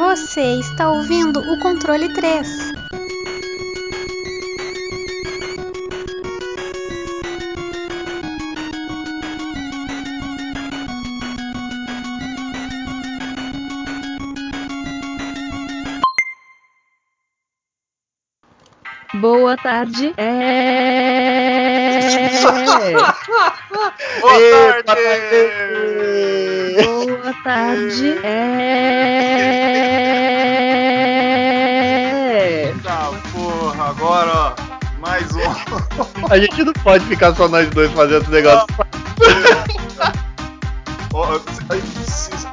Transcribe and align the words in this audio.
Você 0.00 0.58
está 0.58 0.90
ouvindo 0.90 1.40
o 1.40 1.58
controle 1.58 2.08
3. 2.08 2.72
Boa 19.20 19.54
tarde. 19.58 20.14
É. 20.16 20.70
Boa 24.22 24.82
tarde! 24.82 25.20
Boa 26.86 27.34
tarde. 27.44 28.18
É. 28.24 29.59
A 36.30 36.38
gente 36.38 36.62
não 36.62 36.72
pode 36.72 37.04
ficar 37.06 37.34
só 37.34 37.48
nós 37.48 37.68
dois 37.70 37.90
fazendo 37.92 38.22
esse 38.22 38.30
negócio. 38.30 38.66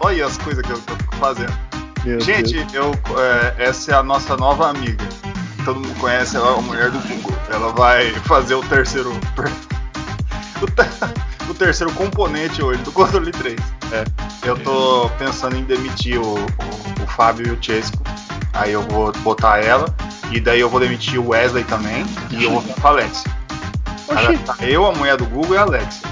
Olha 0.01 0.25
as 0.25 0.37
coisas 0.37 0.63
que 0.65 0.71
eu 0.71 0.79
tô 0.81 0.95
fazendo. 1.17 1.53
Meu 2.03 2.19
Gente, 2.19 2.63
Deus. 2.65 2.73
eu, 2.73 2.91
é, 3.21 3.55
essa 3.65 3.91
é 3.91 3.95
a 3.95 4.03
nossa 4.03 4.35
nova 4.37 4.69
amiga. 4.69 5.05
Todo 5.65 5.79
mundo 5.79 5.99
conhece 5.99 6.37
ela, 6.37 6.57
a 6.57 6.61
mulher 6.61 6.89
do 6.89 6.99
Google. 6.99 7.35
Ela 7.51 7.71
vai 7.73 8.11
fazer 8.21 8.55
o 8.55 8.61
terceiro. 8.63 9.11
o, 10.61 10.65
te- 10.65 11.49
o 11.49 11.53
terceiro 11.53 11.91
componente 11.93 12.63
hoje 12.63 12.81
do 12.83 12.91
controle 12.91 13.31
3. 13.31 13.59
É. 13.91 14.03
Eu 14.47 14.57
tô 14.57 15.09
pensando 15.19 15.55
em 15.57 15.63
demitir 15.63 16.17
o, 16.19 16.35
o, 16.35 17.03
o 17.03 17.07
Fábio 17.07 17.47
e 17.47 17.51
o 17.51 17.57
Chesco. 17.61 17.97
Aí 18.53 18.71
eu 18.71 18.81
vou 18.83 19.11
botar 19.23 19.63
ela. 19.63 19.93
E 20.31 20.39
daí 20.39 20.59
eu 20.61 20.69
vou 20.69 20.79
demitir 20.79 21.19
o 21.19 21.29
Wesley 21.29 21.63
também. 21.65 22.05
E 22.31 22.43
eu 22.43 22.51
vou 22.51 22.61
com 22.61 22.73
eu, 24.61 24.85
a 24.85 24.91
mulher 24.93 25.17
do 25.17 25.25
Google 25.25 25.55
e 25.55 25.57
a 25.57 25.61
Alexia. 25.61 26.07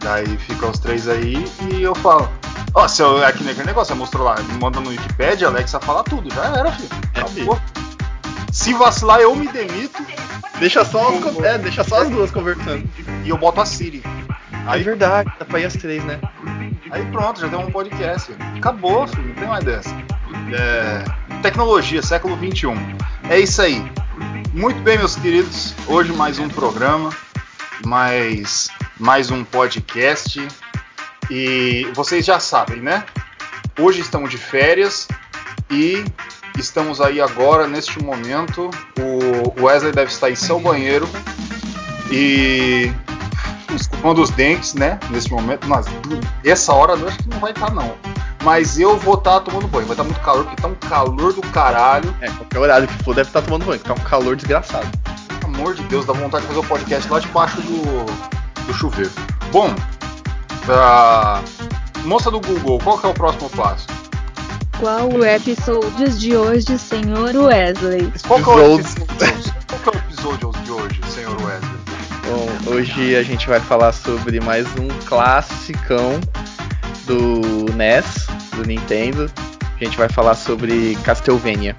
Daí 0.00 0.36
fica 0.38 0.66
os 0.66 0.78
três 0.78 1.08
aí 1.08 1.44
e 1.72 1.82
eu 1.82 1.94
falo. 1.94 2.28
Ó, 2.74 2.86
se 2.86 3.02
eu, 3.02 3.22
é 3.24 3.32
que 3.32 3.42
nem 3.42 3.52
aquele 3.52 3.66
negócio, 3.66 3.92
você 3.94 3.98
mostrou 3.98 4.24
lá, 4.24 4.36
me 4.40 4.54
manda 4.58 4.80
no 4.80 4.90
Wikipedia, 4.90 5.48
a 5.48 5.50
Alexa 5.50 5.80
fala 5.80 6.04
tudo, 6.04 6.32
já 6.32 6.44
era, 6.44 6.72
filho. 6.72 6.88
É, 7.14 7.20
Acabou. 7.20 7.60
Se 8.52 8.72
vacilar, 8.74 9.20
eu 9.20 9.34
me 9.34 9.48
demito 9.48 10.02
Deixa 10.60 10.84
só, 10.84 11.08
as, 11.08 11.38
é, 11.42 11.56
deixa 11.56 11.82
só 11.82 12.02
as 12.02 12.10
duas 12.10 12.30
conversando. 12.30 12.86
e 13.24 13.28
eu 13.30 13.38
boto 13.38 13.62
a 13.62 13.66
Siri. 13.66 14.02
Aí 14.66 14.80
Aí, 14.80 14.82
verdade, 14.82 15.32
dá 15.38 15.44
pra 15.46 15.58
ir 15.58 15.64
as 15.64 15.72
três, 15.72 16.04
né? 16.04 16.20
aí 16.90 17.02
pronto, 17.06 17.40
já 17.40 17.48
tem 17.48 17.58
um 17.58 17.70
podcast. 17.70 18.30
Acabou, 18.58 19.06
filho, 19.08 19.28
não 19.28 19.34
tem 19.34 19.48
mais 19.48 19.64
dessa. 19.64 19.90
É, 20.52 21.04
tecnologia, 21.40 22.02
século 22.02 22.36
XXI. 22.36 22.68
É 23.30 23.40
isso 23.40 23.62
aí. 23.62 23.90
Muito 24.52 24.80
bem, 24.80 24.98
meus 24.98 25.14
queridos. 25.14 25.74
Hoje 25.86 26.12
mais 26.12 26.40
um 26.40 26.48
programa, 26.48 27.10
mais, 27.86 28.68
mais 28.98 29.30
um 29.30 29.44
podcast. 29.44 30.46
E 31.30 31.86
vocês 31.94 32.26
já 32.26 32.40
sabem, 32.40 32.80
né? 32.80 33.04
Hoje 33.78 34.00
estamos 34.00 34.28
de 34.28 34.36
férias 34.36 35.06
e 35.70 36.04
estamos 36.58 37.00
aí 37.00 37.20
agora, 37.20 37.68
neste 37.68 38.02
momento. 38.02 38.70
O 38.98 39.62
Wesley 39.62 39.92
deve 39.92 40.10
estar 40.10 40.28
em 40.28 40.34
seu 40.34 40.58
banheiro 40.58 41.08
e 42.10 42.92
escovando 43.72 44.20
os 44.20 44.30
dentes, 44.30 44.74
né? 44.74 44.98
Neste 45.10 45.30
momento. 45.30 45.68
Mas 45.68 45.86
essa 46.44 46.72
hora 46.72 46.94
eu 46.94 47.06
acho 47.06 47.18
que 47.18 47.28
não 47.28 47.38
vai 47.38 47.52
estar, 47.52 47.72
não. 47.72 47.96
Mas 48.42 48.78
eu 48.78 48.96
vou 48.96 49.14
estar 49.14 49.40
tomando 49.40 49.68
banho. 49.68 49.86
Vai 49.86 49.94
estar 49.94 50.04
muito 50.04 50.20
calor, 50.20 50.44
porque 50.44 50.62
tá 50.62 50.68
um 50.68 50.74
calor 50.74 51.32
do 51.32 51.42
caralho. 51.42 52.14
É, 52.20 52.30
qualquer 52.30 52.58
horário 52.58 52.88
que 52.88 53.04
for 53.04 53.14
deve 53.14 53.28
estar 53.28 53.42
tomando 53.42 53.66
banho, 53.66 53.78
que 53.78 53.84
tá 53.84 53.94
um 53.94 54.04
calor 54.04 54.36
desgraçado. 54.36 54.88
Pelo 55.40 55.54
amor 55.54 55.74
de 55.74 55.82
Deus, 55.84 56.06
dá 56.06 56.12
vontade 56.12 56.42
de 56.42 56.48
fazer 56.48 56.60
o 56.60 56.68
podcast 56.68 57.10
lá 57.10 57.18
debaixo 57.18 57.60
do, 57.60 58.66
do 58.66 58.74
chuveiro. 58.74 59.10
Bom, 59.52 59.74
a 60.68 61.42
moça 62.04 62.30
do 62.30 62.40
Google, 62.40 62.78
qual 62.82 62.98
que 62.98 63.06
é 63.06 63.08
o 63.10 63.14
próximo 63.14 63.50
passo? 63.50 63.86
Qual 64.78 65.10
o 65.10 65.24
episódio 65.24 66.10
de 66.10 66.36
hoje, 66.36 66.78
senhor 66.78 67.36
Wesley? 67.36 68.10
Qual 68.26 68.42
que 68.42 68.48
é 68.48 68.52
o 68.52 68.78
Episódio. 68.78 69.02
episódio, 69.02 69.54
qual 69.68 69.80
que 69.80 69.88
é 69.88 69.92
o 69.92 69.96
episódio 69.98 70.52
de 70.64 70.70
hoje, 70.70 71.00
senhor 71.08 71.36
Wesley? 71.42 71.80
Bom, 72.30 72.72
hoje 72.72 73.16
a 73.16 73.22
gente 73.22 73.46
vai 73.46 73.60
falar 73.60 73.92
sobre 73.92 74.40
mais 74.40 74.66
um 74.78 74.88
classicão 75.06 76.20
do 77.04 77.72
NES, 77.74 78.26
do 78.60 78.66
Nintendo. 78.66 79.30
A 79.60 79.84
gente 79.84 79.96
vai 79.96 80.08
falar 80.08 80.34
sobre 80.34 80.94
Castlevania. 80.96 81.74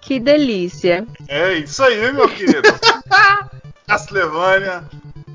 Que 0.00 0.20
delícia. 0.20 1.04
É 1.26 1.54
isso 1.54 1.82
aí, 1.82 2.12
meu 2.12 2.28
querido. 2.28 2.68
Castlevania, 3.86 4.84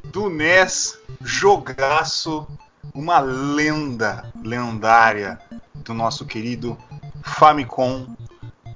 do 0.05 0.29
NES, 0.29 0.97
jogaço, 1.21 2.47
uma 2.93 3.19
lenda 3.19 4.25
lendária 4.43 5.37
do 5.75 5.93
nosso 5.93 6.25
querido 6.25 6.77
Famicom, 7.23 8.07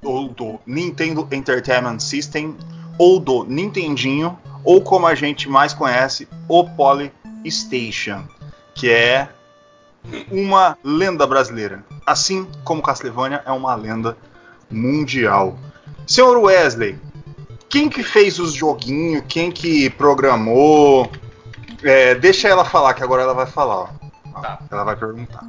ou 0.02 0.28
do 0.28 0.60
Nintendo 0.66 1.26
Entertainment 1.32 2.00
System, 2.00 2.56
ou 2.98 3.18
do 3.18 3.44
Nintendinho, 3.44 4.38
ou 4.66 4.82
como 4.82 5.06
a 5.06 5.14
gente 5.14 5.48
mais 5.48 5.72
conhece, 5.72 6.28
o 6.48 6.68
Polystation, 6.68 8.24
que 8.74 8.90
é 8.90 9.28
uma 10.30 10.76
lenda 10.82 11.24
brasileira. 11.24 11.84
Assim 12.04 12.48
como 12.64 12.82
Castlevania 12.82 13.42
é 13.46 13.52
uma 13.52 13.76
lenda 13.76 14.16
mundial. 14.68 15.56
Senhor 16.04 16.36
Wesley, 16.36 16.98
quem 17.68 17.88
que 17.88 18.02
fez 18.02 18.40
os 18.40 18.52
joguinhos? 18.52 19.22
Quem 19.28 19.52
que 19.52 19.88
programou? 19.90 21.10
É, 21.84 22.16
deixa 22.16 22.48
ela 22.48 22.64
falar, 22.64 22.94
que 22.94 23.04
agora 23.04 23.22
ela 23.22 23.34
vai 23.34 23.46
falar. 23.46 23.76
Ó. 23.76 24.40
Tá. 24.40 24.58
Ela 24.68 24.82
vai 24.82 24.96
perguntar. 24.96 25.44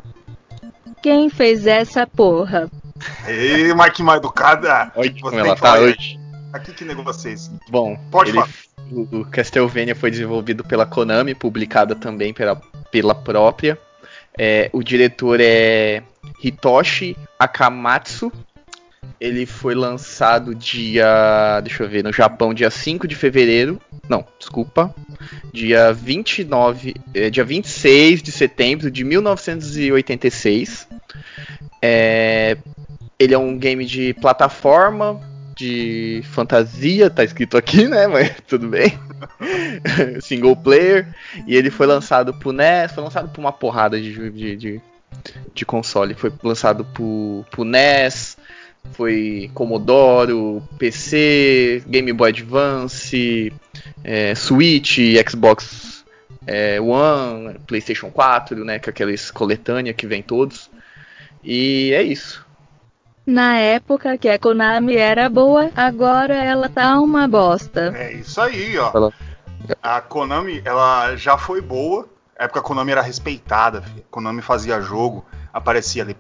Quem 1.02 1.30
fez 1.30 1.66
essa 1.66 2.06
porra? 2.06 2.70
Ei, 3.28 3.74
mas 3.74 3.94
que 3.94 4.04
mal 4.04 4.18
educada! 4.18 4.92
Olha 4.96 5.12
Você 5.12 5.20
como 5.20 5.32
tem 5.32 5.40
ela 5.40 5.56
que 5.56 5.62
tá 5.62 5.80
hoje. 5.80 6.20
Aqui 6.58 6.74
que 6.74 6.84
negócio 6.84 7.30
é 7.30 7.34
esse? 7.34 7.52
Bom, 7.70 7.96
Pode 8.10 8.32
ele, 8.32 8.40
falar. 8.40 8.50
o, 8.92 9.26
Castlevania 9.26 9.96
foi 9.96 10.10
desenvolvido 10.10 10.64
pela 10.64 10.86
Konami, 10.86 11.36
publicada 11.36 11.96
também 11.96 12.34
pela, 12.34 12.56
pela 12.92 13.14
própria. 13.14 13.78
É, 14.38 14.70
o 14.74 14.84
diretor 14.84 15.40
é 15.40 16.02
Hitoshi 16.44 17.16
Akamatsu. 17.40 18.32
Ele 19.20 19.46
foi 19.46 19.76
lançado 19.76 20.54
dia. 20.56 21.62
Deixa 21.62 21.84
eu 21.84 21.90
ver, 21.90 22.04
no 22.04 22.12
Japão, 22.12 22.54
dia 22.54 22.70
5 22.70 23.08
de 23.08 23.16
fevereiro. 23.16 23.80
Não, 24.10 24.26
desculpa. 24.40 24.94
Dia 25.54 25.94
29. 25.94 26.96
É, 27.14 27.30
dia 27.30 27.44
26 27.44 28.22
de 28.22 28.32
setembro 28.32 28.90
de 28.92 29.04
1986. 29.04 30.88
É, 31.82 32.58
ele 33.20 33.34
é 33.34 33.38
um 33.38 33.58
game 33.58 33.86
de 33.86 34.14
plataforma, 34.16 35.20
de 35.58 36.22
fantasia, 36.32 37.10
tá 37.10 37.24
escrito 37.24 37.58
aqui, 37.58 37.88
né? 37.88 38.08
Mas 38.08 38.36
tudo 38.48 38.68
bem. 38.70 38.98
Single 40.22 40.56
player. 40.56 41.08
E 41.46 41.56
ele 41.56 41.70
foi 41.70 41.88
lançado 41.88 42.34
pro 42.34 42.54
NES, 42.54 42.92
foi 42.92 43.04
lançado 43.04 43.30
por 43.30 43.42
uma 43.42 43.52
porrada 43.52 44.00
de, 44.00 44.30
de, 44.32 44.56
de, 44.56 44.82
de 45.54 45.66
console. 45.66 46.14
Foi 46.14 46.32
lançado 46.44 46.86
pro, 46.86 47.44
pro 47.50 47.66
NES, 47.66 48.38
foi 48.94 49.50
Commodore, 49.54 50.62
PC, 50.78 51.84
Game 51.88 52.14
Boy 52.14 52.30
Advance, 52.30 53.52
é, 54.04 54.36
Switch, 54.36 55.00
Xbox 55.28 56.06
é, 56.46 56.80
One, 56.80 57.58
PlayStation 57.66 58.12
4, 58.12 58.64
né? 58.64 58.78
Com 58.78 58.92
aqueles 58.92 59.32
coletânea 59.32 59.94
que 59.94 60.06
vem 60.06 60.22
todos. 60.22 60.70
E 61.44 61.92
é 61.94 62.04
isso. 62.04 62.47
Na 63.28 63.58
época 63.58 64.18
que 64.18 64.30
a 64.30 64.40
Konami 64.40 64.96
era 64.96 65.30
boa, 65.30 65.70
agora 65.76 66.34
ela 66.34 66.70
tá 66.70 66.98
uma 66.98 67.28
bosta. 67.28 67.94
É 67.94 68.14
isso 68.14 68.40
aí, 68.40 68.80
ó. 68.80 69.12
A 69.84 70.00
Konami, 70.00 70.62
ela 70.64 71.14
já 71.18 71.38
foi 71.38 71.60
boa. 71.60 72.08
Na 72.40 72.46
época 72.46 72.62
a 72.62 72.64
Konami 72.64 72.94
era 72.94 73.02
respeitada. 73.02 73.82
filho. 73.82 74.06
A 74.08 74.14
Konami 74.14 74.42
fazia 74.42 74.80
jogo, 74.80 75.26
aparecia 75.54 76.04
ali. 76.04 76.16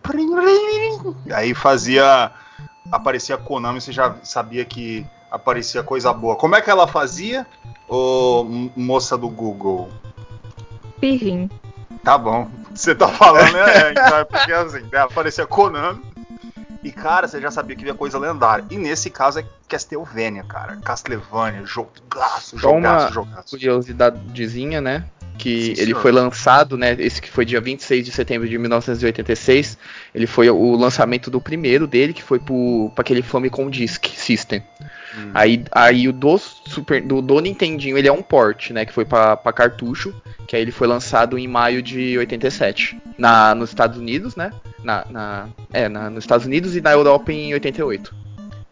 Aí 1.31 1.53
fazia. 1.53 2.29
Aparecia 2.91 3.35
a 3.35 3.37
Konami, 3.37 3.79
você 3.79 3.93
já 3.93 4.15
sabia 4.23 4.65
que 4.65 5.05
aparecia 5.31 5.81
coisa 5.83 6.11
boa. 6.11 6.35
Como 6.35 6.57
é 6.57 6.61
que 6.61 6.69
ela 6.69 6.87
fazia, 6.87 7.47
ô 7.87 8.43
moça 8.75 9.17
do 9.17 9.29
Google? 9.29 9.89
Pirrim. 10.99 11.49
Tá 12.03 12.17
bom. 12.17 12.49
Você 12.75 12.93
tá 12.93 13.07
falando, 13.07 13.53
né? 13.53 13.91
Então 13.91 14.17
é 14.17 14.23
porque 14.25 14.51
assim, 14.51 14.81
né, 14.91 14.99
aparecia 14.99 15.45
Konami. 15.47 16.01
E, 16.83 16.91
cara, 16.91 17.27
você 17.27 17.41
já 17.41 17.49
sabia 17.51 17.75
que 17.75 17.83
via 17.83 17.93
coisa 17.95 18.17
lendária. 18.19 18.65
E 18.69 18.77
nesse 18.77 19.09
caso 19.09 19.39
é 19.39 19.45
Castlevania, 19.67 20.43
cara. 20.43 20.77
Castlevania, 20.77 21.65
jogaço, 21.65 22.59
Só 22.59 22.71
uma 22.71 22.81
jogaço, 22.89 23.13
jogaço. 23.13 23.49
curiosidadezinha, 23.49 24.79
né? 24.81 25.05
Que 25.37 25.75
Sim, 25.75 25.81
ele 25.81 25.93
foi 25.93 26.11
lançado, 26.11 26.77
né? 26.77 26.95
Esse 26.99 27.21
que 27.21 27.29
foi 27.29 27.45
dia 27.45 27.61
26 27.61 28.05
de 28.05 28.11
setembro 28.11 28.47
de 28.47 28.57
1986. 28.57 29.77
Ele 30.13 30.27
foi 30.27 30.49
o 30.49 30.75
lançamento 30.75 31.29
do 31.29 31.39
primeiro 31.39 31.85
dele, 31.87 32.13
que 32.13 32.23
foi 32.23 32.39
para 32.39 33.01
aquele 33.01 33.21
Famicom 33.21 33.69
Disk 33.69 34.05
System. 34.07 34.63
Hum. 35.17 35.31
Aí, 35.33 35.63
aí 35.71 36.07
o 36.07 36.13
do, 36.13 36.37
Super, 36.37 37.01
do, 37.01 37.21
do 37.21 37.39
Nintendinho 37.39 37.97
ele 37.97 38.07
é 38.07 38.11
um 38.11 38.21
port, 38.21 38.71
né? 38.71 38.85
Que 38.85 38.93
foi 38.93 39.05
pra, 39.05 39.37
pra 39.37 39.53
cartucho. 39.53 40.13
Que 40.47 40.55
aí 40.55 40.61
ele 40.61 40.71
foi 40.71 40.87
lançado 40.87 41.37
em 41.37 41.47
maio 41.47 41.81
de 41.81 42.17
87. 42.17 42.97
Na, 43.17 43.53
nos 43.55 43.69
Estados 43.69 43.97
Unidos, 43.97 44.35
né? 44.35 44.51
Na, 44.83 45.05
na- 45.09 45.47
é, 45.71 45.87
na, 45.89 46.09
nos 46.09 46.23
Estados 46.23 46.45
Unidos 46.45 46.75
e 46.75 46.81
na 46.81 46.91
Europa 46.91 47.31
em 47.31 47.53
88. 47.53 48.15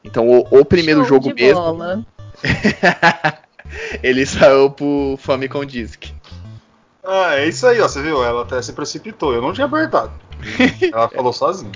Então 0.03 0.27
o, 0.27 0.59
o 0.59 0.65
primeiro 0.65 1.01
Show 1.01 1.09
jogo 1.09 1.33
de 1.33 1.43
mesmo, 1.43 1.59
bola. 1.61 2.05
ele 4.03 4.25
saiu 4.25 4.69
pro 4.69 5.17
Famicom 5.19 5.65
Disk. 5.65 6.14
Ah, 7.05 7.35
é 7.35 7.47
isso 7.47 7.65
aí, 7.67 7.79
ó. 7.81 7.87
Você 7.87 8.01
viu? 8.01 8.23
Ela 8.23 8.41
até 8.43 8.61
se 8.61 8.73
precipitou. 8.73 9.33
Eu 9.33 9.41
não 9.41 9.53
tinha 9.53 9.67
apertado. 9.67 10.11
Ela 10.91 11.09
falou 11.09 11.31
sozinha. 11.33 11.71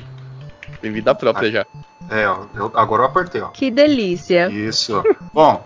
Tem 0.82 0.92
vida 0.92 1.14
própria 1.14 1.52
já. 1.52 1.66
É, 2.10 2.28
ó. 2.28 2.46
eu- 2.56 2.72
agora 2.76 3.04
eu 3.04 3.08
apertei, 3.08 3.42
ó. 3.42 3.50
Que 3.50 3.70
delícia. 3.70 4.50
Isso. 4.50 5.04
Bom, 5.34 5.66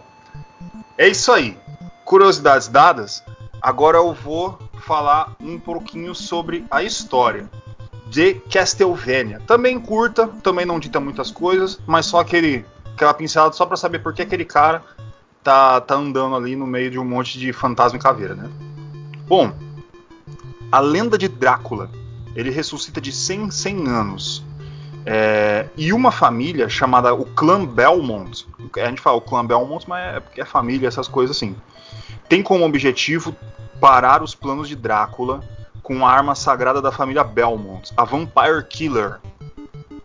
é 0.97 1.07
isso 1.07 1.31
aí. 1.31 1.57
Curiosidades 2.03 2.67
dadas. 2.67 3.23
Agora 3.61 3.97
eu 3.97 4.13
vou 4.13 4.59
falar 4.85 5.33
um 5.39 5.57
pouquinho 5.57 6.13
sobre 6.13 6.65
a 6.69 6.83
história 6.83 7.49
de 8.07 8.35
Castlevania. 8.51 9.39
Também 9.47 9.79
curta, 9.79 10.27
também 10.43 10.65
não 10.65 10.79
dita 10.79 10.99
muitas 10.99 11.31
coisas, 11.31 11.79
mas 11.87 12.05
só 12.05 12.19
aquele 12.19 12.65
aquela 12.93 13.13
pincelada 13.13 13.53
só 13.55 13.65
pra 13.65 13.77
saber 13.77 13.99
por 13.99 14.13
que 14.13 14.21
aquele 14.21 14.45
cara 14.45 14.83
tá, 15.41 15.79
tá 15.81 15.95
andando 15.95 16.35
ali 16.35 16.55
no 16.55 16.67
meio 16.67 16.91
de 16.91 16.99
um 16.99 17.05
monte 17.05 17.39
de 17.39 17.51
fantasma 17.53 17.97
e 17.97 18.01
caveira, 18.01 18.35
né? 18.35 18.49
Bom, 19.27 19.53
a 20.71 20.79
lenda 20.79 21.17
de 21.17 21.27
Drácula, 21.27 21.89
ele 22.35 22.49
ressuscita 22.49 22.99
de 22.99 23.11
100 23.11 23.43
em 23.43 23.51
100 23.51 23.87
anos. 23.87 24.43
É, 25.05 25.67
e 25.75 25.91
uma 25.91 26.11
família 26.11 26.69
chamada 26.69 27.13
o 27.13 27.25
clã 27.25 27.65
Belmont, 27.65 28.47
a 28.77 28.87
gente 28.87 29.01
fala 29.01 29.17
o 29.17 29.21
clã 29.21 29.45
Belmont, 29.45 29.87
mas 29.87 30.15
é 30.15 30.19
porque 30.19 30.41
é 30.41 30.45
família, 30.45 30.87
essas 30.87 31.07
coisas 31.07 31.35
assim, 31.35 31.55
tem 32.29 32.41
como 32.41 32.65
objetivo 32.65 33.35
parar 33.81 34.23
os 34.23 34.33
planos 34.33 34.69
de 34.69 34.75
Drácula 34.75 35.41
com 35.81 36.07
a 36.07 36.11
arma 36.11 36.35
sagrada 36.35 36.81
da 36.81 36.91
família 36.91 37.23
Belmont, 37.23 37.91
a 37.97 38.05
Vampire 38.05 38.65
Killer. 38.69 39.19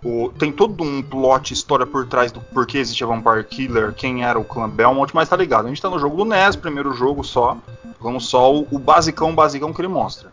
O- 0.04 0.30
tem 0.38 0.52
todo 0.52 0.84
um 0.84 1.02
plot, 1.02 1.52
história 1.52 1.84
por 1.84 2.06
trás 2.06 2.30
do 2.30 2.40
porquê 2.40 2.78
existe 2.78 3.02
a 3.02 3.06
Vampire 3.06 3.42
Killer, 3.44 3.92
quem 3.92 4.24
era 4.24 4.38
o 4.38 4.44
clã 4.44 4.68
Belmont, 4.68 5.12
mas 5.14 5.28
tá 5.28 5.36
ligado. 5.36 5.66
A 5.66 5.68
gente 5.68 5.82
tá 5.82 5.90
no 5.90 5.98
jogo 5.98 6.16
do 6.16 6.24
NES, 6.24 6.54
primeiro 6.56 6.92
jogo 6.94 7.24
só. 7.24 7.56
Vamos 8.00 8.28
só 8.28 8.54
o, 8.54 8.66
o 8.70 8.78
basicão, 8.78 9.34
basicão 9.34 9.72
que 9.72 9.80
ele 9.80 9.88
mostra. 9.88 10.30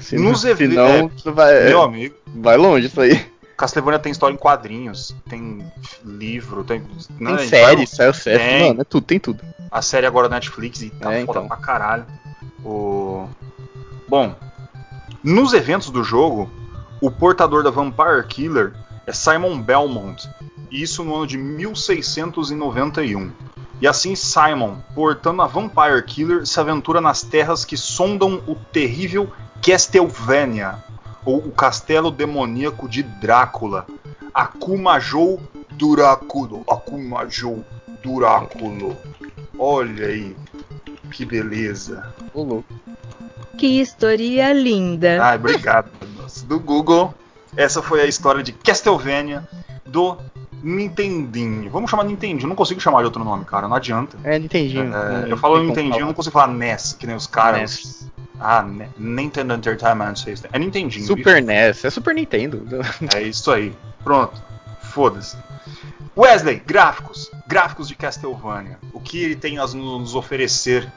Se, 0.00 0.16
Nos 0.18 0.44
ev- 0.44 0.60
não, 0.74 1.10
é, 1.24 1.30
vai, 1.30 1.64
Meu 1.68 1.82
amigo, 1.82 2.14
vai 2.26 2.56
longe 2.56 2.88
isso 2.88 3.00
aí. 3.00 3.24
Castlevania 3.56 3.98
tem 3.98 4.12
história 4.12 4.34
em 4.34 4.38
quadrinhos, 4.38 5.14
tem 5.28 5.64
livro, 6.04 6.62
tem. 6.62 6.80
né, 7.18 7.32
a 7.32 7.36
Tem 7.36 7.38
gente 7.38 7.48
série, 7.48 7.86
saiu 7.86 8.14
série, 8.14 8.38
Tem. 8.38 8.68
mano, 8.68 8.80
é 8.82 8.84
tudo, 8.84 9.04
tem 9.04 9.18
tudo. 9.18 9.42
A 9.70 9.82
série 9.82 10.06
agora 10.06 10.28
na 10.28 10.36
Netflix 10.36 10.80
e 10.82 10.90
tá 10.90 11.12
É, 11.12 11.24
foda 11.24 11.38
então. 11.40 11.48
pra 11.48 11.56
caralho. 11.56 12.06
O... 12.64 13.26
Bom, 14.08 14.34
nos 15.24 15.52
eventos 15.54 15.90
do 15.90 16.04
jogo, 16.04 16.48
o 17.00 17.10
portador 17.10 17.62
da 17.64 17.70
Vampire 17.70 18.24
Killer 18.28 18.72
é 19.08 19.12
Simon 19.12 19.58
Belmont, 19.58 20.28
e 20.70 20.82
isso 20.82 21.02
no 21.02 21.16
ano 21.16 21.26
de 21.26 21.38
1691. 21.38 23.32
E 23.80 23.88
assim 23.88 24.14
Simon, 24.14 24.76
portando 24.94 25.40
a 25.40 25.46
Vampire 25.46 26.04
Killer, 26.04 26.46
se 26.46 26.60
aventura 26.60 27.00
nas 27.00 27.22
terras 27.22 27.64
que 27.64 27.74
sondam 27.74 28.42
o 28.46 28.54
terrível 28.54 29.32
Castlevania, 29.62 30.84
ou 31.24 31.38
o 31.38 31.50
castelo 31.50 32.10
demoníaco 32.10 32.86
de 32.86 33.02
Drácula. 33.02 33.86
Akumajou 34.34 35.40
Duraculo. 35.70 36.64
Akumajou 36.68 37.64
Duraculo. 38.02 38.94
Olha 39.58 40.06
aí, 40.06 40.36
que 41.12 41.24
beleza. 41.24 42.12
Ô, 42.34 42.42
louco. 42.42 42.74
Que 43.56 43.80
historia 43.80 44.52
linda. 44.52 45.24
Ai, 45.24 45.36
obrigado. 45.36 45.90
Do 46.44 46.60
Google, 46.60 47.14
essa 47.58 47.82
foi 47.82 48.00
a 48.00 48.06
história 48.06 48.40
de 48.40 48.52
Castlevania 48.52 49.46
do 49.84 50.16
Nintendinho. 50.62 51.68
Vamos 51.70 51.90
chamar 51.90 52.04
Nintendinho, 52.04 52.48
não 52.48 52.54
consigo 52.54 52.80
chamar 52.80 53.00
de 53.00 53.06
outro 53.06 53.24
nome, 53.24 53.44
cara, 53.44 53.66
não 53.66 53.74
adianta. 53.74 54.16
É 54.22 54.38
Nintendinho. 54.38 54.94
É, 54.94 55.22
não 55.22 55.28
eu 55.28 55.36
falo 55.36 55.60
Nintendinho, 55.60 56.02
eu 56.02 56.06
não 56.06 56.14
consigo 56.14 56.32
falar 56.32 56.52
NES, 56.52 56.92
que 56.92 57.04
nem 57.04 57.16
os 57.16 57.26
caras. 57.26 57.60
NES. 57.60 58.08
Ah, 58.40 58.64
Nintendo 58.96 59.54
Entertainment 59.54 60.14
System. 60.14 60.48
É 60.52 60.58
Nintendinho. 60.58 61.04
Super 61.04 61.42
NES, 61.42 61.84
é 61.84 61.90
Super 61.90 62.14
Nintendo. 62.14 62.64
É 63.12 63.22
isso 63.22 63.50
aí. 63.50 63.74
Pronto. 64.04 64.40
Foda-se. 64.80 65.36
Wesley, 66.16 66.62
gráficos. 66.64 67.28
Gráficos 67.48 67.88
de 67.88 67.96
Castlevania. 67.96 68.78
O 68.92 69.00
que 69.00 69.24
ele 69.24 69.34
tem 69.34 69.58
a 69.58 69.66
nos 69.66 70.14
oferecer 70.14 70.90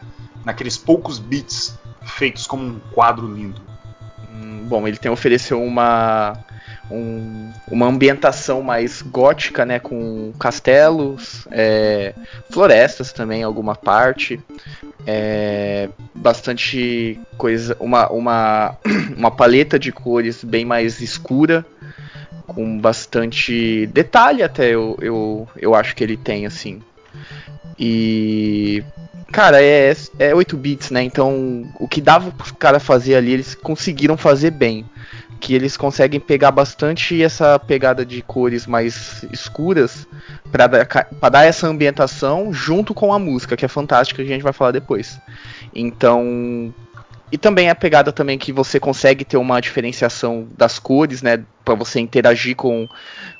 naqueles 0.45 0.77
poucos 0.77 1.17
bits 1.17 1.75
feitos 2.03 2.45
como 2.45 2.63
um 2.63 2.79
quadro 2.91 3.25
lindo. 3.25 3.70
Bom, 4.71 4.87
ele 4.87 4.95
tem 4.95 5.11
ofereceu 5.11 5.61
uma 5.61 6.31
um- 6.89 7.51
uma 7.69 7.87
ambientação 7.87 8.61
mais 8.61 9.01
gótica, 9.01 9.65
né, 9.65 9.79
com 9.79 10.31
castelos, 10.39 11.45
é, 11.51 12.13
florestas 12.49 13.11
também, 13.11 13.43
alguma 13.43 13.75
parte, 13.75 14.39
é, 15.05 15.89
bastante 16.15 17.19
coisa, 17.37 17.75
uma, 17.81 18.09
uma 18.09 18.77
uma 19.17 19.29
paleta 19.29 19.77
de 19.77 19.91
cores 19.91 20.41
bem 20.41 20.63
mais 20.63 21.01
escura, 21.01 21.65
com 22.47 22.79
bastante 22.79 23.87
detalhe 23.87 24.41
até 24.41 24.69
eu, 24.69 24.97
eu, 25.01 25.49
eu 25.57 25.75
acho 25.75 25.93
que 25.93 26.01
ele 26.03 26.15
tem 26.15 26.45
assim. 26.45 26.81
E 27.81 28.83
Cara, 29.31 29.63
é, 29.63 29.95
é 30.19 30.35
8 30.35 30.57
bits, 30.57 30.91
né? 30.91 31.01
Então, 31.03 31.65
o 31.79 31.87
que 31.87 32.01
dava 32.01 32.31
pros 32.31 32.51
caras 32.51 32.83
fazer 32.83 33.15
ali, 33.15 33.31
eles 33.31 33.55
conseguiram 33.55 34.17
fazer 34.17 34.51
bem. 34.51 34.85
Que 35.39 35.55
eles 35.55 35.77
conseguem 35.77 36.19
pegar 36.19 36.51
bastante 36.51 37.23
essa 37.23 37.57
pegada 37.57 38.05
de 38.05 38.21
cores 38.21 38.67
mais 38.67 39.25
escuras 39.31 40.05
pra 40.51 40.67
dar, 40.67 40.87
dar 41.31 41.45
essa 41.45 41.65
ambientação 41.65 42.53
junto 42.53 42.93
com 42.93 43.13
a 43.13 43.17
música, 43.17 43.55
que 43.55 43.65
é 43.65 43.67
fantástica, 43.67 44.21
que 44.21 44.29
a 44.29 44.33
gente 44.33 44.43
vai 44.43 44.53
falar 44.53 44.71
depois. 44.71 45.17
Então. 45.73 46.73
E 47.31 47.37
também 47.37 47.69
a 47.69 47.75
pegada 47.75 48.11
também 48.11 48.37
que 48.37 48.51
você 48.51 48.77
consegue 48.77 49.23
ter 49.23 49.37
uma 49.37 49.61
diferenciação 49.61 50.45
das 50.57 50.77
cores, 50.77 51.21
né? 51.21 51.41
Pra 51.63 51.73
você 51.73 52.01
interagir 52.01 52.57
com, 52.57 52.89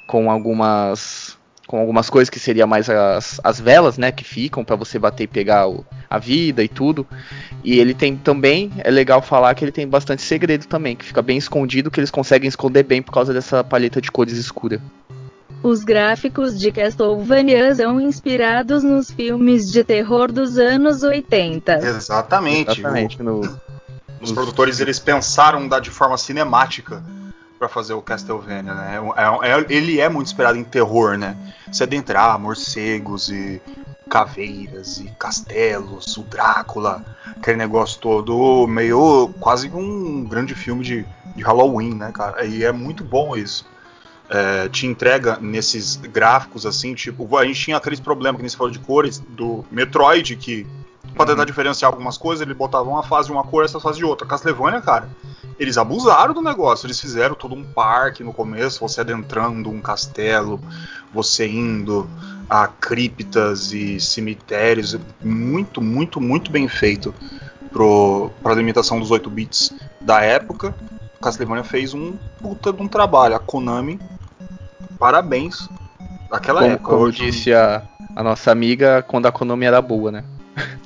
com 0.07 0.31
algumas 0.31 1.30
com 1.71 1.79
algumas 1.79 2.09
coisas 2.09 2.29
que 2.29 2.37
seria 2.37 2.67
mais 2.67 2.89
as, 2.89 3.39
as 3.41 3.57
velas, 3.61 3.97
né, 3.97 4.11
que 4.11 4.25
ficam 4.25 4.61
pra 4.61 4.75
você 4.75 4.99
bater 4.99 5.23
e 5.23 5.27
pegar 5.27 5.69
o- 5.69 5.85
a 6.09 6.19
vida 6.19 6.61
e 6.61 6.67
tudo. 6.67 7.07
E 7.63 7.79
ele 7.79 7.93
tem 7.93 8.17
também, 8.17 8.69
é 8.79 8.91
legal 8.91 9.21
falar 9.21 9.55
que 9.55 9.63
ele 9.63 9.71
tem 9.71 9.87
bastante 9.87 10.21
segredo 10.21 10.65
também, 10.67 10.97
que 10.97 11.05
fica 11.05 11.21
bem 11.21 11.37
escondido, 11.37 11.89
que 11.89 11.97
eles 12.01 12.11
conseguem 12.11 12.49
esconder 12.49 12.83
bem 12.83 13.01
por 13.01 13.13
causa 13.13 13.33
dessa 13.33 13.63
paleta 13.63 14.01
de 14.01 14.11
cores 14.11 14.35
escura. 14.37 14.81
Os 15.63 15.81
gráficos 15.85 16.59
de 16.59 16.73
Castlevania 16.73 17.73
são 17.73 18.01
inspirados 18.01 18.83
nos 18.83 19.09
filmes 19.09 19.71
de 19.71 19.81
terror 19.81 20.29
dos 20.29 20.57
anos 20.57 21.03
80. 21.03 21.75
Exatamente. 21.77 22.71
Exatamente. 22.81 23.23
No, 23.23 23.39
O- 23.39 23.57
os 24.21 24.31
produtores 24.33 24.81
eles 24.81 24.99
pensaram 24.99 25.69
da, 25.69 25.79
de 25.79 25.89
forma 25.89 26.17
cinemática 26.17 27.01
pra 27.61 27.69
fazer 27.69 27.93
o 27.93 28.01
Castlevania, 28.01 28.73
né? 28.73 28.99
É- 29.15 29.49
é- 29.51 29.65
ele 29.69 30.01
é 30.01 30.09
muito 30.09 30.25
inspirado 30.25 30.57
em 30.57 30.63
terror, 30.63 31.15
né? 31.15 31.37
Se 31.71 31.83
adentrar 31.83 32.39
morcegos 32.39 33.29
e 33.29 33.61
caveiras 34.09 34.97
e 34.97 35.03
castelos, 35.19 36.17
o 36.17 36.23
Drácula, 36.23 37.05
aquele 37.37 37.57
negócio 37.57 38.01
todo 38.01 38.65
meio 38.65 39.31
quase 39.39 39.69
um 39.69 40.25
grande 40.25 40.55
filme 40.55 40.83
de, 40.83 41.05
de 41.35 41.43
Halloween, 41.43 41.93
né, 41.93 42.11
cara? 42.11 42.43
E 42.43 42.63
é 42.63 42.71
muito 42.71 43.03
bom 43.03 43.37
isso. 43.37 43.63
É, 44.27 44.67
te 44.67 44.87
entrega 44.87 45.37
nesses 45.39 45.97
gráficos 45.97 46.65
assim, 46.65 46.95
tipo, 46.95 47.37
a 47.37 47.45
gente 47.45 47.59
tinha 47.59 47.77
aqueles 47.77 47.99
problemas 47.99 48.37
que 48.37 48.41
nem 48.41 48.49
você 48.49 48.57
falou 48.57 48.71
de 48.71 48.79
cores 48.79 49.19
do 49.19 49.63
Metroid 49.69 50.35
que 50.35 50.65
Pra 51.15 51.25
tentar 51.25 51.43
diferenciar 51.43 51.91
algumas 51.91 52.17
coisas, 52.17 52.41
ele 52.41 52.53
botava 52.53 52.89
uma 52.89 53.03
fase 53.03 53.27
de 53.27 53.33
uma 53.33 53.43
cor, 53.43 53.65
essa 53.65 53.79
fase 53.79 53.97
de 53.97 54.05
outra. 54.05 54.25
Castlevania, 54.25 54.79
cara, 54.81 55.09
eles 55.61 55.77
abusaram 55.77 56.33
do 56.33 56.41
negócio. 56.41 56.87
Eles 56.87 56.99
fizeram 56.99 57.35
todo 57.35 57.53
um 57.53 57.63
parque 57.63 58.23
no 58.23 58.33
começo, 58.33 58.79
você 58.79 59.01
adentrando 59.01 59.69
um 59.69 59.79
castelo, 59.79 60.59
você 61.13 61.47
indo 61.47 62.09
a 62.49 62.67
criptas 62.67 63.71
e 63.71 63.99
cemitérios. 63.99 64.97
Muito, 65.23 65.79
muito, 65.79 66.19
muito 66.19 66.49
bem 66.49 66.67
feito 66.67 67.13
pro, 67.71 68.31
pra 68.41 68.55
limitação 68.55 68.99
dos 68.99 69.11
8 69.11 69.29
bits 69.29 69.71
da 70.01 70.21
época. 70.21 70.73
Castlevania 71.21 71.63
fez 71.63 71.93
um 71.93 72.13
puta 72.41 72.73
de 72.73 72.81
um 72.81 72.87
trabalho. 72.87 73.35
A 73.35 73.39
Konami, 73.39 73.99
parabéns. 74.97 75.69
Naquela 76.31 76.61
como, 76.61 76.73
época. 76.73 76.89
como 76.89 77.03
hoje, 77.03 77.29
disse 77.29 77.53
a, 77.53 77.83
a 78.15 78.23
nossa 78.23 78.51
amiga, 78.51 79.03
quando 79.07 79.27
a 79.27 79.29
economia 79.29 79.67
era 79.67 79.81
boa, 79.81 80.11
né? 80.11 80.23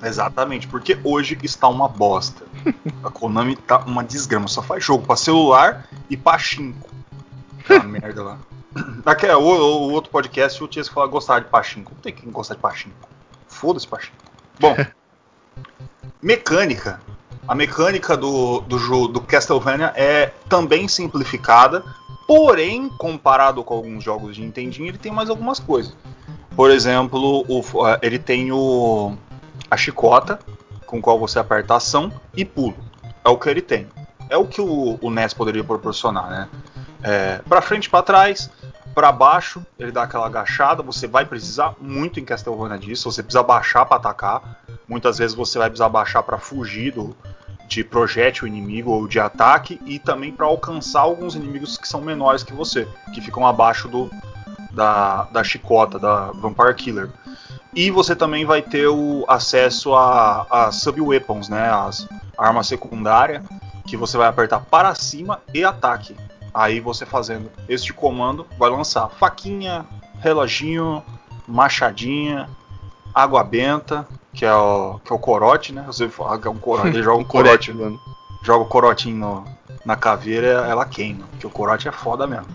Exatamente, 0.05 0.67
porque 0.67 0.97
hoje 1.03 1.37
está 1.43 1.67
uma 1.67 1.87
bosta. 1.87 2.43
A 3.03 3.09
Konami 3.09 3.55
tá 3.55 3.79
uma 3.79 4.03
desgrama, 4.03 4.47
só 4.47 4.61
faz 4.61 4.83
jogo 4.83 5.05
pra 5.05 5.15
celular 5.15 5.87
e 6.09 6.15
pra 6.15 6.37
5. 6.37 6.89
Tá 7.67 7.83
merda 7.83 8.23
lá. 8.23 8.37
Aqui 9.05 9.25
é 9.25 9.35
o, 9.35 9.41
o 9.41 9.91
outro 9.91 10.11
podcast, 10.11 10.63
o 10.63 10.67
Tias 10.67 10.87
falar 10.87 11.07
gostar 11.07 11.39
de 11.39 11.45
Pachinko. 11.47 11.91
Não 11.95 12.01
tem 12.01 12.13
quem 12.13 12.29
gostar 12.31 12.55
de 12.55 12.61
Pachinko. 12.61 12.95
Foda-se 13.47 13.87
Pachinko. 13.87 14.15
Bom, 14.59 14.75
mecânica. 16.21 16.99
A 17.47 17.53
mecânica 17.53 18.17
do, 18.17 18.59
do, 18.61 18.77
jo- 18.79 19.07
do 19.07 19.21
Castlevania 19.21 19.93
é 19.95 20.31
também 20.49 20.87
simplificada, 20.87 21.83
porém, 22.27 22.89
comparado 22.89 23.63
com 23.63 23.75
alguns 23.75 24.03
jogos 24.03 24.35
de 24.35 24.41
Nintendinho, 24.41 24.87
ele 24.89 24.97
tem 24.97 25.11
mais 25.11 25.29
algumas 25.29 25.59
coisas. 25.59 25.95
Por 26.55 26.71
exemplo, 26.71 27.45
o- 27.47 27.87
eh, 27.87 27.99
ele 28.01 28.17
tem 28.17 28.51
o, 28.51 29.15
a 29.69 29.77
chicota, 29.77 30.39
com 30.85 31.01
qual 31.01 31.19
você 31.19 31.39
aperta 31.39 31.75
ação 31.75 32.11
e 32.35 32.45
pulo. 32.45 32.75
É 33.23 33.29
o 33.29 33.37
que 33.37 33.49
ele 33.49 33.61
tem. 33.61 33.87
É 34.29 34.37
o 34.37 34.45
que 34.45 34.61
o, 34.61 34.97
o 35.01 35.09
NES 35.09 35.33
poderia 35.33 35.63
proporcionar, 35.63 36.29
né? 36.29 36.49
É, 37.03 37.37
para 37.47 37.61
frente, 37.61 37.89
para 37.89 38.01
trás, 38.01 38.49
para 38.93 39.11
baixo, 39.11 39.63
ele 39.77 39.91
dá 39.91 40.03
aquela 40.03 40.25
agachada. 40.25 40.81
Você 40.81 41.07
vai 41.07 41.25
precisar 41.25 41.75
muito 41.79 42.19
em 42.19 42.25
Castlevania 42.25 42.79
disso. 42.79 43.11
Você 43.11 43.21
precisa 43.21 43.43
baixar 43.43 43.85
para 43.85 43.97
atacar. 43.97 44.61
Muitas 44.87 45.17
vezes 45.17 45.35
você 45.35 45.59
vai 45.59 45.69
precisar 45.69 45.89
baixar 45.89 46.23
para 46.23 46.37
fugir 46.37 46.93
do, 46.93 47.15
de 47.67 47.83
projétil 47.83 48.47
inimigo 48.47 48.91
ou 48.91 49.07
de 49.07 49.19
ataque 49.19 49.79
e 49.85 49.99
também 49.99 50.31
para 50.31 50.45
alcançar 50.45 51.01
alguns 51.01 51.35
inimigos 51.35 51.77
que 51.77 51.87
são 51.87 52.01
menores 52.01 52.43
que 52.43 52.53
você, 52.53 52.87
que 53.13 53.21
ficam 53.21 53.45
abaixo 53.45 53.87
do, 53.87 54.09
da, 54.71 55.23
da 55.25 55.43
chicota, 55.43 55.99
da 55.99 56.31
Vampire 56.31 56.73
Killer. 56.75 57.09
E 57.75 57.91
você 57.91 58.15
também 58.15 58.45
vai 58.45 58.61
ter 58.61 58.87
o 58.87 59.25
acesso 59.27 59.93
a, 59.93 60.47
a 60.49 60.71
sub-weapons, 60.71 61.49
né? 61.49 61.69
As 61.69 62.07
armas 62.37 62.67
secundárias, 62.67 63.43
que 63.85 63.97
você 63.97 64.17
vai 64.17 64.27
apertar 64.27 64.61
para 64.61 64.95
cima 64.95 65.41
e 65.53 65.63
ataque. 65.63 66.15
Aí 66.53 66.79
você 66.79 67.05
fazendo 67.05 67.51
este 67.67 67.91
comando 67.91 68.47
vai 68.57 68.69
lançar 68.69 69.09
faquinha, 69.09 69.85
reloginho, 70.21 71.03
machadinha, 71.45 72.49
água 73.13 73.43
benta, 73.43 74.07
que 74.33 74.45
é 74.45 74.53
o, 74.53 74.99
que 75.03 75.11
é 75.11 75.15
o 75.15 75.19
corote, 75.19 75.73
né? 75.73 75.83
Você 75.87 76.07
fala 76.07 76.39
que 76.39 76.47
é 76.47 76.51
um 76.51 76.57
corote, 76.57 76.89
ele 76.95 77.03
joga 77.03 77.21
um 77.21 77.25
corote, 77.27 77.73
mano. 77.73 77.99
joga 78.41 78.63
o 78.63 78.67
corotinho 78.67 79.17
no- 79.17 79.45
na 79.85 79.95
caveira, 79.97 80.65
ela 80.67 80.85
queima, 80.85 81.25
porque 81.31 81.45
o 81.45 81.49
corote 81.49 81.87
é 81.87 81.91
foda 81.91 82.25
mesmo. 82.25 82.47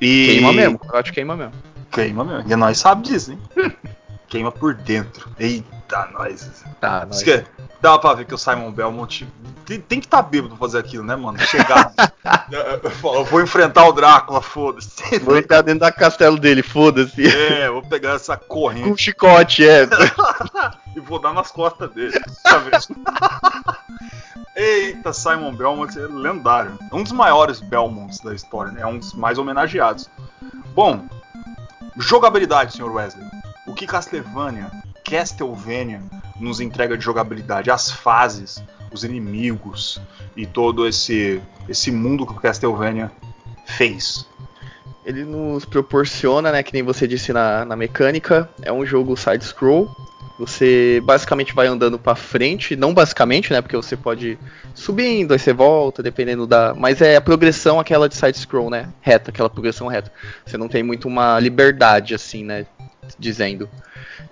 E... 0.00 0.26
Queima 0.26 0.52
mesmo, 0.52 0.80
acho 0.92 1.04
que 1.04 1.12
queima 1.12 1.36
mesmo. 1.36 1.52
Queima 1.90 2.24
mesmo. 2.24 2.50
E 2.50 2.56
nós 2.56 2.78
sabemos 2.78 3.08
disso, 3.08 3.32
hein? 3.32 3.40
Queima 4.28 4.50
por 4.50 4.74
dentro. 4.74 5.30
Eita, 5.38 6.08
nós. 6.12 6.64
Tá, 6.80 7.06
Isso 7.10 7.24
que 7.24 7.44
dá 7.80 7.98
pra 7.98 8.14
ver 8.14 8.24
que 8.24 8.34
o 8.34 8.38
Simon 8.38 8.72
Belmont 8.72 9.26
tem, 9.64 9.80
tem 9.80 10.00
que 10.00 10.06
estar 10.06 10.22
tá 10.22 10.28
bêbado 10.28 10.56
pra 10.56 10.66
fazer 10.66 10.78
aquilo, 10.78 11.04
né, 11.04 11.14
mano? 11.14 11.38
Chegar. 11.38 11.92
eu 12.50 13.24
vou 13.24 13.42
enfrentar 13.42 13.86
o 13.86 13.92
Drácula, 13.92 14.40
foda-se. 14.40 15.18
Vou 15.20 15.36
entrar 15.36 15.62
dentro 15.62 15.80
da 15.80 15.92
castelo 15.92 16.38
dele, 16.38 16.62
foda-se. 16.62 17.26
É, 17.26 17.68
vou 17.68 17.82
pegar 17.82 18.14
essa 18.14 18.36
corrente 18.36 18.88
Com 18.88 18.96
chicote, 18.96 19.68
é. 19.68 19.88
e 20.96 21.00
vou 21.00 21.20
dar 21.20 21.32
nas 21.32 21.50
costas 21.50 21.90
dele. 21.92 22.18
Tá 22.42 22.58
vendo? 22.58 22.96
Eita, 24.56 25.12
Simon 25.12 25.54
Belmont 25.54 25.98
é 25.98 26.06
lendário. 26.06 26.78
É 26.90 26.94
um 26.94 27.02
dos 27.02 27.12
maiores 27.12 27.60
Belmonts 27.60 28.20
da 28.20 28.34
história, 28.34 28.72
né? 28.72 28.80
É 28.80 28.86
um 28.86 28.98
dos 28.98 29.12
mais 29.12 29.36
homenageados. 29.36 30.08
Bom, 30.74 31.06
jogabilidade, 31.98 32.72
Sr. 32.72 32.90
Wesley. 32.90 33.26
Que 33.76 33.86
Castlevania, 33.86 34.70
Castlevania 35.04 36.02
nos 36.40 36.60
entrega 36.60 36.96
de 36.96 37.04
jogabilidade? 37.04 37.70
As 37.70 37.90
fases, 37.90 38.62
os 38.90 39.04
inimigos 39.04 40.00
e 40.34 40.46
todo 40.46 40.88
esse, 40.88 41.42
esse 41.68 41.90
mundo 41.90 42.26
que 42.26 42.32
o 42.32 42.40
Castlevania 42.40 43.12
fez. 43.66 44.26
Ele 45.04 45.24
nos 45.24 45.66
proporciona, 45.66 46.50
né, 46.50 46.62
que 46.62 46.72
nem 46.72 46.82
você 46.82 47.06
disse 47.06 47.32
na, 47.34 47.66
na 47.66 47.76
mecânica, 47.76 48.48
é 48.62 48.72
um 48.72 48.84
jogo 48.84 49.14
side-scroll. 49.14 49.94
Você 50.38 51.00
basicamente 51.04 51.54
vai 51.54 51.66
andando 51.66 51.98
pra 51.98 52.14
frente, 52.14 52.76
não 52.76 52.92
basicamente, 52.92 53.52
né, 53.52 53.60
porque 53.60 53.76
você 53.76 53.96
pode 53.96 54.38
subindo, 54.74 55.32
aí 55.32 55.38
você 55.38 55.52
volta, 55.52 56.02
dependendo 56.02 56.46
da... 56.46 56.74
Mas 56.74 57.00
é 57.00 57.16
a 57.16 57.20
progressão 57.20 57.78
aquela 57.78 58.08
de 58.08 58.16
side-scroll, 58.16 58.68
né, 58.68 58.88
reta, 59.00 59.30
aquela 59.30 59.48
progressão 59.48 59.86
reta. 59.86 60.12
Você 60.44 60.56
não 60.56 60.68
tem 60.68 60.82
muito 60.82 61.06
uma 61.08 61.38
liberdade, 61.38 62.14
assim, 62.14 62.44
né, 62.44 62.66
dizendo. 63.18 63.68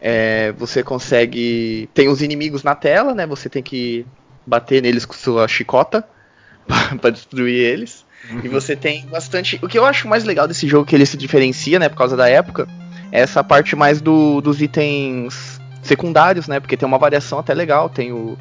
É, 0.01 0.53
você 0.53 0.83
consegue... 0.83 1.89
Tem 1.95 2.09
os 2.09 2.23
inimigos 2.23 2.63
na 2.63 2.75
tela, 2.75 3.15
né, 3.15 3.27
você 3.27 3.49
tem 3.49 3.63
que 3.63 4.07
bater 4.47 4.83
neles 4.83 5.05
com 5.05 5.15
sua 5.15 5.49
chicota 5.49 6.07
pra 7.01 7.11
destruir 7.11 7.55
eles. 7.55 8.05
E 8.43 8.49
você 8.49 8.75
tem 8.75 9.07
bastante. 9.07 9.59
O 9.63 9.69
que 9.69 9.79
eu 9.79 9.85
acho 9.85 10.09
mais 10.09 10.25
legal 10.25 10.49
desse 10.49 10.67
jogo 10.67 10.87
que 10.87 10.95
ele 10.95 11.05
se 11.05 11.17
diferencia, 11.17 11.79
né, 11.79 11.89
por 11.89 11.97
causa 11.97 12.17
da 12.17 12.29
época, 12.29 12.67
é 13.13 13.21
essa 13.21 13.45
parte 13.45 13.77
mais 13.77 14.01
do, 14.01 14.41
dos 14.41 14.63
itens 14.63 15.61
secundários, 15.85 16.49
né? 16.49 16.59
Porque 16.59 16.77
tem 16.77 16.87
uma 16.87 16.99
variação 16.99 17.39
até 17.39 17.55
legal. 17.55 17.89
Tem 17.89 18.13
o. 18.13 18.37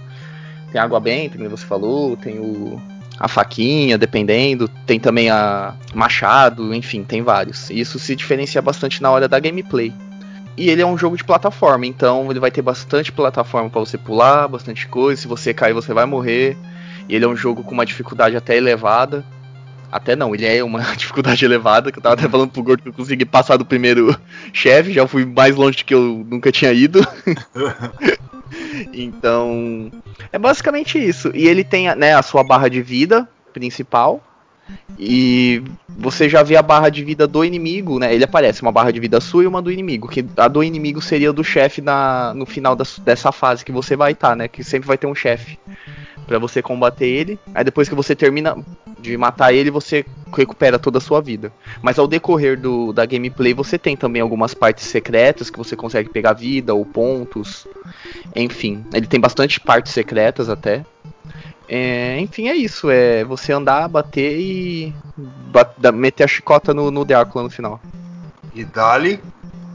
Tem 0.72 0.82
a 0.82 0.84
água 0.84 1.00
benta, 1.00 1.38
como 1.38 1.50
você 1.50 1.66
falou, 1.66 2.18
tem 2.18 2.40
o. 2.40 2.82
A 3.20 3.28
faquinha, 3.28 3.98
dependendo. 3.98 4.68
Tem 4.88 5.00
também 5.00 5.30
a 5.30 5.76
machado, 5.94 6.74
enfim, 6.74 7.04
tem 7.04 7.22
vários. 7.22 7.70
E 7.70 7.80
isso 7.80 8.00
se 8.00 8.16
diferencia 8.16 8.62
bastante 8.62 9.02
na 9.02 9.12
hora 9.12 9.28
da 9.28 9.40
gameplay. 9.40 9.94
E 10.56 10.70
ele 10.70 10.82
é 10.82 10.86
um 10.86 10.98
jogo 10.98 11.18
de 11.18 11.24
plataforma, 11.24 11.86
então 11.86 12.30
ele 12.30 12.40
vai 12.40 12.52
ter 12.52 12.62
bastante 12.62 13.12
plataforma 13.12 13.70
para 13.70 13.80
você 13.80 13.98
pular, 13.98 14.48
bastante 14.48 14.88
coisa. 14.88 15.22
Se 15.22 15.28
você 15.28 15.54
cair, 15.54 15.74
você 15.74 15.94
vai 15.94 16.06
morrer. 16.06 16.56
E 17.10 17.16
ele 17.16 17.26
é 17.26 17.28
um 17.28 17.36
jogo 17.36 17.64
com 17.64 17.72
uma 17.72 17.86
dificuldade 17.86 18.36
até 18.36 18.56
elevada. 18.56 19.26
Até 19.92 20.16
não, 20.16 20.34
ele 20.34 20.46
é 20.46 20.64
uma 20.64 20.82
dificuldade 20.96 21.44
elevada, 21.44 21.92
que 21.92 22.00
eu 22.00 22.04
tava 22.04 22.16
até 22.16 22.28
falando 22.28 22.52
pro 22.52 22.64
Gordo 22.64 22.84
que 22.84 22.90
eu 22.90 22.94
consegui 22.94 23.26
passar 23.26 23.58
do 23.58 23.66
primeiro 23.66 24.16
chefe, 24.54 24.94
já 24.94 25.08
fui 25.08 25.26
mais 25.26 25.56
longe 25.56 25.84
que 25.84 25.94
eu 25.94 26.26
nunca 26.28 26.52
tinha 26.52 26.72
ido. 26.72 27.06
então, 28.94 29.92
é 30.32 30.38
basicamente 30.38 30.98
isso. 30.98 31.32
E 31.34 31.48
ele 31.48 31.64
tem 31.64 31.94
né, 31.96 32.16
a 32.16 32.22
sua 32.22 32.44
barra 32.44 32.70
de 32.70 32.82
vida 32.82 33.28
principal. 33.54 34.22
E 34.98 35.64
você 35.90 36.30
já 36.30 36.44
vê 36.44 36.56
a 36.56 36.62
barra 36.62 36.90
de 36.90 37.04
vida 37.04 37.28
do 37.28 37.44
inimigo, 37.44 38.00
né? 38.00 38.14
Ele 38.14 38.24
aparece 38.24 38.62
uma 38.62 38.72
barra 38.72 38.92
de 38.92 39.00
vida 39.00 39.20
sua 39.20 39.44
e 39.44 39.48
uma 39.48 39.62
do 39.62 39.72
inimigo. 39.72 40.08
Que 40.08 40.26
a 40.38 40.48
do 40.48 40.64
inimigo 40.64 41.02
seria 41.02 41.34
do 41.34 41.44
chefe 41.44 41.82
na, 41.82 42.34
no 42.36 42.46
final 42.46 42.76
das- 42.76 43.00
dessa 43.00 43.32
fase 43.32 43.66
que 43.66 43.72
você 43.72 43.96
vai 43.96 44.12
estar, 44.12 44.36
né? 44.36 44.48
Que 44.48 44.64
sempre 44.64 44.88
vai 44.88 44.98
ter 44.98 45.08
um 45.08 45.16
chefe 45.16 45.58
Pra 46.26 46.40
você 46.40 46.62
combater 46.62 47.06
ele. 47.06 47.40
Aí 47.54 47.64
depois 47.64 47.90
que 47.90 47.96
você 47.96 48.16
termina 48.16 48.56
de 49.00 49.18
matar 49.18 49.54
ele, 49.54 49.70
você 49.70 50.06
recupera 50.36 50.80
toda 50.80 50.98
a 50.98 51.02
sua 51.02 51.22
vida. 51.22 51.52
Mas 51.82 52.00
ao 52.00 52.08
decorrer 52.08 52.60
do, 52.60 52.94
da 52.94 53.06
gameplay, 53.06 53.54
você 53.54 53.78
tem 53.78 53.98
também 53.98 54.22
algumas 54.22 54.54
partes 54.54 54.86
secretas 54.86 55.50
que 55.50 55.58
você 55.58 55.76
consegue 55.76 56.10
pegar 56.10 56.34
vida 56.34 56.74
ou 56.74 56.86
pontos. 56.86 57.68
Enfim, 58.36 58.86
ele 58.94 59.06
tem 59.08 59.20
bastante 59.20 59.60
partes 59.60 59.92
secretas 59.92 60.50
até. 60.50 60.86
É, 61.68 62.20
enfim, 62.20 62.48
é 62.48 62.56
isso. 62.56 62.90
É 62.90 63.24
você 63.24 63.52
andar, 63.52 63.88
bater 63.88 64.40
e 64.40 64.94
meter 65.94 66.24
a 66.24 66.28
chicota 66.28 66.74
no, 66.74 66.92
no 66.92 67.06
Drácula 67.06 67.44
no 67.44 67.50
final. 67.50 67.80
E 68.54 68.64
dá-lhe 68.64 69.22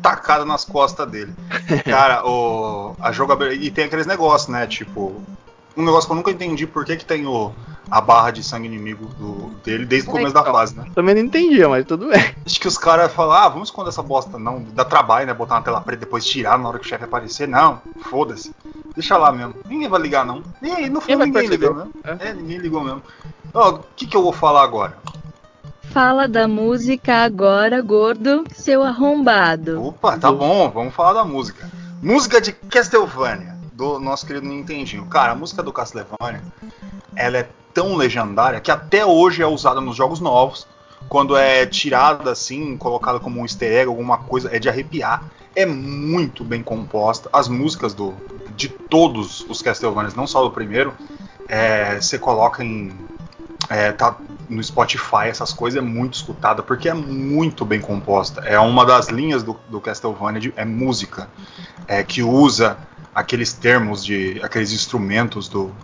tacada 0.03 0.45
nas 0.45 0.65
costas 0.65 1.09
dele. 1.11 1.35
Cara, 1.85 2.25
o, 2.27 2.95
a 3.01 3.13
jogabilidade. 3.13 3.67
E 3.67 3.71
tem 3.71 3.85
aqueles 3.85 4.07
negócios, 4.07 4.49
né? 4.49 4.67
Tipo. 4.67 5.23
Um 5.79 5.85
negócio 5.85 6.09
que 6.09 6.13
eu 6.13 6.17
nunca 6.17 6.31
entendi 6.33 6.67
por 6.67 6.85
que, 6.85 6.97
que 6.97 7.05
tem 7.05 7.25
o, 7.25 7.53
a 7.89 8.01
barra 8.01 8.33
de 8.33 8.43
sangue 8.43 8.67
inimigo 8.67 9.07
do, 9.15 9.51
dele 9.65 9.87
desde 9.87 10.09
o 10.09 10.13
começo 10.13 10.35
da 10.35 10.41
então. 10.41 10.53
fase, 10.53 10.77
né? 10.77 10.87
Também 10.93 11.15
não 11.15 11.23
entendia, 11.23 11.69
mas 11.69 11.87
tudo 11.87 12.09
bem. 12.09 12.35
Acho 12.45 12.61
que 12.61 12.67
os 12.67 12.77
caras 12.77 13.13
falam, 13.13 13.37
ah, 13.37 13.49
vamos 13.49 13.69
esconder 13.69 13.91
essa 13.91 14.03
bosta. 14.03 14.41
Não, 14.41 14.61
dá 14.75 14.85
trabalho, 14.85 15.29
né? 15.29 15.33
Botar 15.33 15.55
na 15.55 15.63
tela 15.63 15.81
preta 15.81 16.03
e 16.03 16.05
depois 16.05 16.27
tirar 16.27 16.59
na 16.59 16.69
hora 16.69 16.81
que 16.81 16.85
o 16.85 16.89
chefe 16.89 17.05
aparecer. 17.05 17.47
Não, 17.47 17.81
foda-se. 18.03 18.53
Deixa 18.95 19.17
lá 19.17 19.31
mesmo. 19.31 19.55
Ninguém 19.69 19.89
vai 19.89 20.01
ligar, 20.01 20.27
não. 20.27 20.43
Nem, 20.61 20.91
no 20.91 21.01
fundo 21.01 21.25
ninguém 21.25 21.47
ligou 21.47 21.75
mesmo. 21.75 21.93
É. 22.05 22.33
ninguém 22.35 22.59
ligou 22.59 22.83
mesmo. 22.83 23.03
Ó, 23.55 23.71
o 23.71 23.81
que, 23.95 24.07
que 24.07 24.17
eu 24.17 24.23
vou 24.23 24.33
falar 24.33 24.65
agora? 24.65 24.99
Fala 25.91 26.29
da 26.29 26.47
música 26.47 27.25
agora, 27.25 27.81
gordo, 27.81 28.45
seu 28.53 28.83
arrombado. 28.83 29.83
Opa, 29.83 30.19
tá 30.19 30.31
bom, 30.31 30.69
vamos 30.71 30.93
falar 30.93 31.15
da 31.15 31.25
música. 31.25 31.71
Música 32.03 32.41
de 32.41 32.53
Castlevania, 32.53 33.58
do 33.79 34.01
nosso 34.01 34.27
querido 34.27 34.45
Nintendinho. 34.45 35.07
Cara, 35.07 35.31
a 35.31 35.35
música 35.37 35.63
do 35.63 35.73
Castlevania, 35.73 36.43
ela 37.15 37.39
é 37.39 37.49
tão 37.73 37.95
legendária 37.95 38.61
que 38.61 38.73
até 38.73 39.07
hoje 39.07 39.41
é 39.41 39.47
usada 39.47 39.81
nos 39.81 39.95
jogos 39.95 40.19
novos. 40.19 40.67
Quando 41.09 41.37
é 41.37 41.65
tirada 41.65 42.33
assim, 42.33 42.77
colocada 42.77 43.21
como 43.21 43.39
um 43.39 43.45
easter 43.45 43.71
egg, 43.71 43.87
alguma 43.87 44.19
coisa, 44.19 44.51
é 44.55 44.59
de 44.59 44.69
arrepiar. 44.69 45.23
É 45.55 45.65
muito 45.65 46.43
bem 46.43 46.61
composta. 46.61 47.31
As 47.33 47.47
músicas 47.47 47.95
do, 47.95 48.15
de 48.57 48.69
todos 48.69 49.43
os 49.49 49.63
Castlevanias, 49.63 50.17
não 50.17 50.27
só 50.27 50.43
do 50.43 50.51
primeiro, 50.51 50.93
é, 51.49 52.01
você 52.01 52.19
coloca 52.19 52.65
em. 52.65 52.93
é, 53.71 53.93
tá 53.93 54.17
no 54.49 54.65
Spotify, 54.65 55.29
essas 55.29 55.53
coisas, 55.53 55.79
é 55.79 55.87
muito 55.87 56.15
escutada, 56.15 56.65
porque 56.65 56.89
é 56.89 56.95
muito 56.95 57.65
bem 57.65 57.81
composta. 57.81 58.41
É 58.41 58.59
uma 58.59 58.85
das 58.85 59.07
linhas 59.07 59.45
do, 59.45 59.57
do 59.69 59.81
Castlevania, 59.81 60.41
de, 60.41 60.53
é 60.57 60.65
música, 60.65 61.29
é, 61.87 62.03
que 62.03 62.25
usa 62.25 62.77
aqueles 63.19 63.53
termos 63.53 64.05
de. 64.05 64.41
aqueles 64.43 64.73
instrumentos 64.73 65.49
do, 65.49 65.75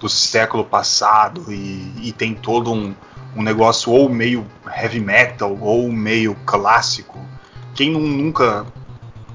do 0.00 0.08
século 0.08 0.64
passado 0.64 1.52
e, 1.52 1.92
e 2.02 2.12
tem 2.12 2.34
todo 2.34 2.72
um, 2.72 2.94
um 3.36 3.42
negócio 3.42 3.92
ou 3.92 4.08
meio 4.08 4.44
heavy 4.66 4.98
metal 4.98 5.56
ou 5.60 5.90
meio 5.92 6.34
clássico. 6.44 7.18
Quem 7.74 7.92
nunca 7.92 8.66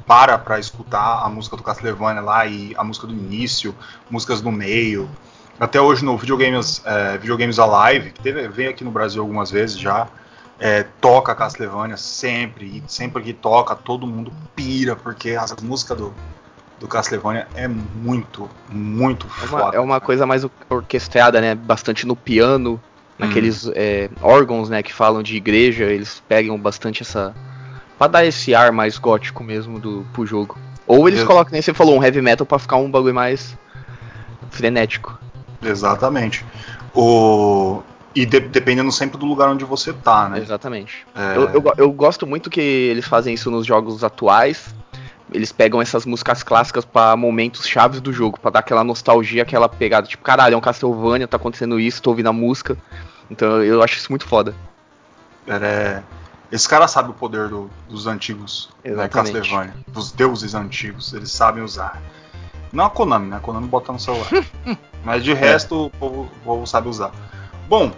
para 0.05 0.37
para 0.37 0.59
escutar 0.59 1.23
a 1.23 1.29
música 1.29 1.55
do 1.55 1.63
Castlevania 1.63 2.21
lá 2.21 2.45
e 2.45 2.73
a 2.77 2.83
música 2.83 3.07
do 3.07 3.13
início, 3.13 3.73
músicas 4.09 4.41
do 4.41 4.51
meio. 4.51 5.09
Até 5.59 5.81
hoje 5.81 6.05
no 6.05 6.17
Videogames, 6.17 6.81
é, 6.85 7.17
Videogames 7.17 7.57
Alive, 7.57 8.11
que 8.11 8.21
teve, 8.21 8.47
veio 8.47 8.69
aqui 8.69 8.83
no 8.83 8.91
Brasil 8.91 9.21
algumas 9.21 9.49
vezes 9.49 9.77
já, 9.79 10.07
é, 10.59 10.83
toca 11.01 11.33
Castlevania 11.33 11.97
sempre, 11.97 12.65
e 12.65 12.83
sempre 12.87 13.23
que 13.23 13.33
toca 13.33 13.75
todo 13.75 14.05
mundo 14.05 14.31
pira, 14.55 14.95
porque 14.95 15.31
as 15.31 15.55
músicas 15.61 15.97
do, 15.97 16.13
do 16.79 16.87
Castlevania 16.87 17.47
é 17.55 17.67
muito, 17.67 18.49
muito 18.69 19.27
é 19.27 19.45
uma, 19.45 19.47
foda. 19.47 19.77
É 19.77 19.79
uma 19.79 19.99
coisa 19.99 20.25
mais 20.25 20.45
orquestrada, 20.69 21.41
né? 21.41 21.55
Bastante 21.55 22.05
no 22.05 22.15
piano, 22.15 22.79
naqueles 23.17 23.65
hum. 23.65 23.71
é, 23.75 24.09
órgãos, 24.21 24.69
né, 24.69 24.83
que 24.83 24.93
falam 24.93 25.23
de 25.23 25.35
igreja, 25.35 25.85
eles 25.85 26.21
pegam 26.27 26.57
bastante 26.59 27.01
essa 27.01 27.33
para 27.97 28.07
dar 28.07 28.25
esse 28.25 28.53
ar 28.53 28.71
mais 28.71 28.99
gótico 28.99 29.43
mesmo 29.43 29.79
do 29.79 30.05
pro 30.13 30.25
jogo. 30.25 30.57
Ou 30.85 31.07
eles 31.07 31.23
colocam, 31.23 31.51
nem 31.51 31.61
você 31.61 31.73
falou, 31.73 31.97
um 31.97 32.03
heavy 32.03 32.21
metal 32.21 32.45
para 32.45 32.59
ficar 32.59 32.77
um 32.77 32.89
bagulho 32.89 33.13
mais 33.13 33.57
frenético. 34.51 35.19
Exatamente. 35.61 36.45
O 36.93 37.81
e 38.15 38.25
de, 38.25 38.39
dependendo 38.39 38.91
sempre 38.91 39.17
do 39.17 39.27
lugar 39.27 39.49
onde 39.49 39.63
você 39.63 39.93
tá, 39.93 40.27
né? 40.27 40.39
Exatamente. 40.39 41.05
É... 41.13 41.37
Eu, 41.37 41.49
eu, 41.49 41.73
eu, 41.77 41.91
gosto 41.91 42.25
muito 42.25 42.49
que 42.49 42.59
eles 42.59 43.05
fazem 43.05 43.33
isso 43.35 43.51
nos 43.51 43.65
jogos 43.65 44.03
atuais. 44.03 44.73
Eles 45.31 45.51
pegam 45.51 45.81
essas 45.81 46.05
músicas 46.05 46.41
clássicas 46.41 46.85
para 46.85 47.15
momentos 47.17 47.67
chaves 47.67 47.99
do 47.99 48.13
jogo, 48.13 48.39
para 48.39 48.51
dar 48.51 48.59
aquela 48.59 48.83
nostalgia, 48.83 49.43
aquela 49.43 49.67
pegada, 49.67 50.07
tipo, 50.07 50.23
caralho, 50.23 50.53
é 50.53 50.57
um 50.57 50.61
Castlevania, 50.61 51.27
tá 51.27 51.37
acontecendo 51.37 51.79
isso, 51.79 52.01
tô 52.01 52.11
ouvindo 52.11 52.29
a 52.29 52.33
música. 52.33 52.77
Então 53.29 53.61
eu 53.63 53.83
acho 53.83 53.97
isso 53.97 54.09
muito 54.09 54.25
foda. 54.25 54.55
É, 55.47 56.01
esse 56.51 56.67
cara 56.67 56.87
sabe 56.87 57.09
o 57.11 57.13
poder 57.13 57.49
do, 57.49 57.69
dos 57.89 58.07
antigos 58.07 58.69
né, 58.83 59.07
Castlevania, 59.07 59.73
dos 59.87 60.11
deuses 60.11 60.55
antigos, 60.55 61.13
eles 61.13 61.31
sabem 61.31 61.63
usar. 61.63 62.01
Não 62.71 62.85
a 62.85 62.89
Konami, 62.89 63.27
né? 63.27 63.37
A 63.37 63.39
Konami 63.39 63.67
bota 63.67 63.91
no 63.91 63.99
celular. 63.99 64.27
Mas 65.03 65.23
de 65.23 65.33
resto, 65.33 65.85
o 65.85 65.89
povo, 65.89 66.21
o 66.21 66.43
povo 66.43 66.67
sabe 66.67 66.89
usar. 66.89 67.11
Bom, 67.67 67.91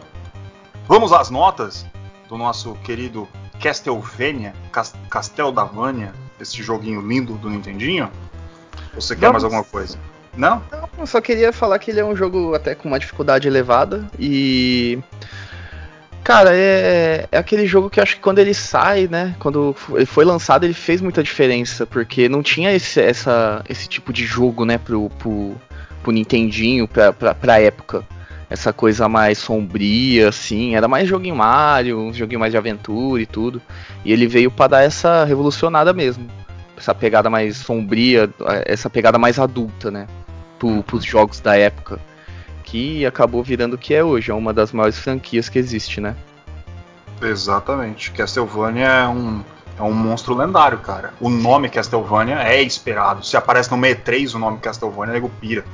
vamos 0.88 1.12
às 1.12 1.30
notas 1.30 1.86
do 2.28 2.38
nosso 2.38 2.74
querido 2.84 3.28
Castlevania, 3.60 4.54
Castel 5.10 5.52
da 5.52 5.64
Vânia, 5.64 6.14
esse 6.40 6.62
joguinho 6.64 7.02
lindo 7.02 7.34
do 7.34 7.50
Nintendinho? 7.50 8.10
Ou 8.96 9.02
você 9.02 9.16
quer 9.16 9.32
mais 9.32 9.44
alguma 9.44 9.64
coisa? 9.64 9.98
Não? 10.36 10.64
Não, 10.72 10.90
eu 10.98 11.08
só 11.08 11.20
queria 11.20 11.52
falar 11.52 11.80
que 11.80 11.92
ele 11.92 12.00
é 12.00 12.06
um 12.06 12.16
jogo 12.16 12.54
até 12.54 12.76
com 12.76 12.88
uma 12.88 13.00
dificuldade 13.00 13.48
elevada 13.48 14.08
e 14.18 15.00
Cara, 16.30 16.56
é, 16.56 17.28
é 17.32 17.38
aquele 17.40 17.66
jogo 17.66 17.90
que 17.90 18.00
acho 18.00 18.16
que 18.16 18.22
quando 18.22 18.38
ele 18.38 18.54
sai, 18.54 19.08
né? 19.08 19.36
Quando 19.40 19.76
ele 19.96 20.06
foi 20.06 20.24
lançado, 20.24 20.64
ele 20.64 20.76
fez 20.76 21.02
muita 21.02 21.24
diferença, 21.24 21.88
porque 21.88 22.30
não 22.30 22.44
tinha 22.44 22.72
esse, 22.72 23.02
essa, 23.02 23.64
esse 23.68 23.88
tipo 23.88 24.14
de 24.14 24.28
jogo, 24.28 24.64
né, 24.64 24.78
pro, 24.78 25.10
pro, 25.18 25.56
pro 26.04 26.12
Nintendinho, 26.12 26.88
pra, 26.88 27.12
pra, 27.12 27.34
pra 27.34 27.60
época. 27.60 28.06
Essa 28.50 28.74
coisa 28.74 29.08
mais 29.08 29.38
sombria, 29.38 30.30
assim. 30.30 30.76
Era 30.76 30.88
mais 30.88 31.08
joguinho 31.08 31.36
Mario, 31.36 32.00
um 32.00 32.14
joguinho 32.14 32.40
mais 32.40 32.52
de 32.52 32.58
aventura 32.58 33.22
e 33.22 33.26
tudo. 33.26 33.62
E 34.04 34.12
ele 34.12 34.28
veio 34.28 34.50
para 34.50 34.68
dar 34.68 34.82
essa 34.82 35.24
revolucionada 35.24 35.94
mesmo. 35.94 36.28
Essa 36.76 36.96
pegada 36.96 37.30
mais 37.30 37.58
sombria, 37.58 38.30
essa 38.66 38.90
pegada 38.90 39.20
mais 39.20 39.38
adulta, 39.38 39.92
né? 39.92 40.08
Pro, 40.58 40.82
pros 40.84 41.04
jogos 41.04 41.40
da 41.40 41.56
época 41.56 42.00
que 42.70 43.04
acabou 43.04 43.44
virando 43.44 43.74
o 43.74 43.78
que 43.80 43.96
é 43.96 44.04
hoje, 44.04 44.30
é 44.30 44.34
uma 44.34 44.54
das 44.54 44.72
maiores 44.72 45.00
franquias 45.00 45.50
que 45.50 45.58
existe, 45.58 46.00
né? 46.00 46.16
Exatamente. 47.20 48.12
Castlevania 48.12 48.86
é 48.86 49.08
um, 49.08 49.44
é 49.78 49.82
um 49.82 49.92
monstro 49.92 50.36
lendário, 50.36 50.78
cara. 50.78 51.14
O 51.20 51.30
nome 51.30 51.68
Castlevania 51.68 52.36
é 52.36 52.62
esperado. 52.62 53.26
Se 53.26 53.36
aparece 53.36 53.72
no 53.72 53.78
63 53.82 54.36
o 54.36 54.40
nome 54.40 54.60
Castlevania, 54.60 55.16
nego 55.16 55.32
pira. 55.42 55.66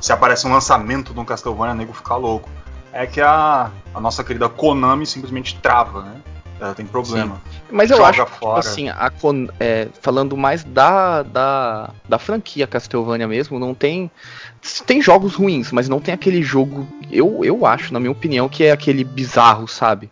Se 0.00 0.12
aparece 0.12 0.46
um 0.46 0.52
lançamento 0.52 1.12
de 1.12 1.20
um 1.20 1.24
Castlevania, 1.24 1.74
nego 1.74 1.92
fica 1.92 2.16
louco. 2.16 2.48
É 2.92 3.06
que 3.06 3.20
a, 3.20 3.70
a 3.94 4.00
nossa 4.00 4.24
querida 4.24 4.48
Konami 4.48 5.06
simplesmente 5.06 5.56
trava, 5.60 6.02
né? 6.02 6.20
Ela 6.60 6.74
tem 6.74 6.84
problema. 6.84 7.40
Sim. 7.50 7.58
Mas 7.70 7.90
eu 7.90 7.96
Joga 7.96 8.10
acho, 8.10 8.26
fora. 8.26 8.60
assim, 8.60 8.90
a, 8.90 9.10
é, 9.58 9.88
falando 10.02 10.36
mais 10.36 10.62
da, 10.62 11.22
da, 11.22 11.90
da 12.06 12.18
franquia 12.18 12.66
Castlevania 12.66 13.26
mesmo, 13.26 13.58
não 13.58 13.74
tem 13.74 14.10
tem 14.86 15.00
jogos 15.00 15.34
ruins, 15.34 15.72
mas 15.72 15.88
não 15.88 16.00
tem 16.00 16.12
aquele 16.12 16.42
jogo, 16.42 16.86
eu, 17.10 17.42
eu 17.42 17.64
acho, 17.64 17.94
na 17.94 17.98
minha 17.98 18.12
opinião, 18.12 18.46
que 18.46 18.64
é 18.64 18.72
aquele 18.72 19.02
bizarro, 19.04 19.66
sabe? 19.66 20.10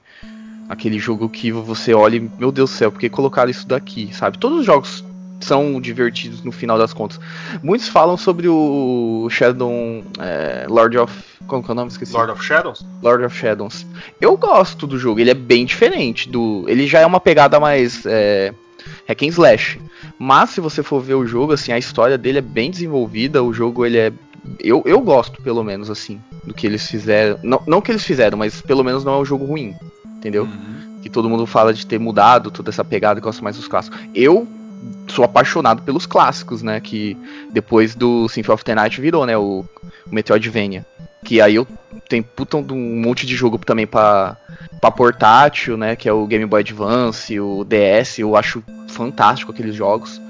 Aquele 0.68 0.98
jogo 0.98 1.28
que 1.28 1.52
você 1.52 1.92
olha 1.92 2.16
e, 2.16 2.30
meu 2.38 2.50
Deus 2.50 2.70
do 2.70 2.76
céu, 2.76 2.90
por 2.90 2.98
que 2.98 3.10
colocaram 3.10 3.50
isso 3.50 3.66
daqui, 3.68 4.10
sabe? 4.14 4.38
Todos 4.38 4.60
os 4.60 4.66
jogos 4.66 5.04
são 5.40 5.80
divertidos 5.80 6.42
no 6.42 6.52
final 6.52 6.78
das 6.78 6.92
contas. 6.92 7.20
Muitos 7.62 7.88
falam 7.88 8.16
sobre 8.16 8.48
o 8.48 9.28
Shadow 9.30 10.04
é, 10.18 10.66
Lord 10.68 10.98
of. 10.98 11.12
Como 11.46 11.62
que 11.62 11.70
é 11.70 11.72
o 11.72 11.74
nome? 11.74 11.90
Esqueci. 11.90 12.12
Lord 12.12 12.32
of 12.32 12.44
Shadows? 12.44 12.84
Lord 13.02 13.24
of 13.24 13.36
Shadows. 13.36 13.86
Eu 14.20 14.36
gosto 14.36 14.86
do 14.86 14.98
jogo, 14.98 15.20
ele 15.20 15.30
é 15.30 15.34
bem 15.34 15.64
diferente. 15.64 16.28
do 16.28 16.64
Ele 16.68 16.86
já 16.86 17.00
é 17.00 17.06
uma 17.06 17.20
pegada 17.20 17.58
mais. 17.58 18.04
É, 18.04 18.52
hack 19.06 19.22
and 19.22 19.26
slash. 19.26 19.80
Mas 20.18 20.50
se 20.50 20.60
você 20.60 20.82
for 20.82 21.00
ver 21.00 21.14
o 21.14 21.26
jogo, 21.26 21.52
assim, 21.52 21.72
a 21.72 21.78
história 21.78 22.18
dele 22.18 22.38
é 22.38 22.42
bem 22.42 22.70
desenvolvida, 22.70 23.42
o 23.42 23.52
jogo 23.52 23.86
ele 23.86 23.98
é 23.98 24.12
eu, 24.60 24.82
eu 24.86 25.00
gosto, 25.00 25.42
pelo 25.42 25.62
menos, 25.62 25.90
assim, 25.90 26.20
do 26.44 26.54
que 26.54 26.66
eles 26.66 26.88
fizeram. 26.88 27.38
Não, 27.42 27.62
não 27.66 27.80
que 27.80 27.90
eles 27.90 28.04
fizeram, 28.04 28.38
mas 28.38 28.60
pelo 28.62 28.84
menos 28.84 29.04
não 29.04 29.14
é 29.14 29.18
um 29.18 29.24
jogo 29.24 29.44
ruim, 29.44 29.74
entendeu? 30.16 30.44
Uhum. 30.44 31.00
Que 31.02 31.10
todo 31.10 31.28
mundo 31.28 31.46
fala 31.46 31.74
de 31.74 31.86
ter 31.86 31.98
mudado 31.98 32.50
toda 32.50 32.70
essa 32.70 32.84
pegada 32.84 33.20
e 33.20 33.22
gosta 33.22 33.42
mais 33.42 33.56
dos 33.56 33.68
clássicos. 33.68 33.98
Eu 34.14 34.46
sou 35.08 35.24
apaixonado 35.24 35.82
pelos 35.82 36.06
clássicos, 36.06 36.62
né? 36.62 36.80
Que 36.80 37.16
depois 37.50 37.94
do 37.94 38.28
Symphony 38.28 38.54
of 38.54 38.64
the 38.64 38.74
Night 38.74 39.00
virou, 39.00 39.26
né? 39.26 39.36
O, 39.36 39.64
o 40.06 40.14
Metroidvania. 40.14 40.86
Que 41.24 41.40
aí 41.40 41.56
eu 41.56 41.66
tenho 42.08 42.22
puta 42.22 42.56
um 42.56 43.00
monte 43.00 43.26
de 43.26 43.34
jogo 43.34 43.58
também 43.58 43.86
pra, 43.86 44.36
portátil, 44.96 45.76
né? 45.76 45.96
Que 45.96 46.08
é 46.08 46.12
o 46.12 46.26
Game 46.26 46.46
Boy 46.46 46.60
Advance, 46.60 47.38
o 47.40 47.64
DS. 47.64 48.18
Eu 48.18 48.36
acho 48.36 48.62
fantástico 48.88 49.52
aqueles 49.52 49.74
jogos. 49.74 50.20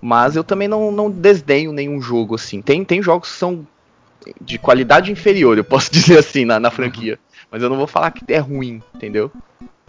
Mas 0.00 0.34
eu 0.34 0.42
também 0.42 0.66
não, 0.66 0.90
não 0.90 1.10
desdenho 1.10 1.72
nenhum 1.72 2.00
jogo 2.00 2.34
assim. 2.34 2.60
Tem, 2.60 2.84
tem 2.84 3.00
jogos 3.00 3.30
que 3.30 3.36
são 3.36 3.66
de 4.40 4.58
qualidade 4.58 5.10
inferior, 5.10 5.56
eu 5.56 5.64
posso 5.64 5.90
dizer 5.92 6.18
assim, 6.18 6.44
na, 6.44 6.58
na 6.58 6.70
franquia. 6.70 7.18
Mas 7.50 7.62
eu 7.62 7.68
não 7.68 7.76
vou 7.76 7.86
falar 7.86 8.10
que 8.10 8.24
é 8.32 8.38
ruim, 8.38 8.82
entendeu? 8.94 9.30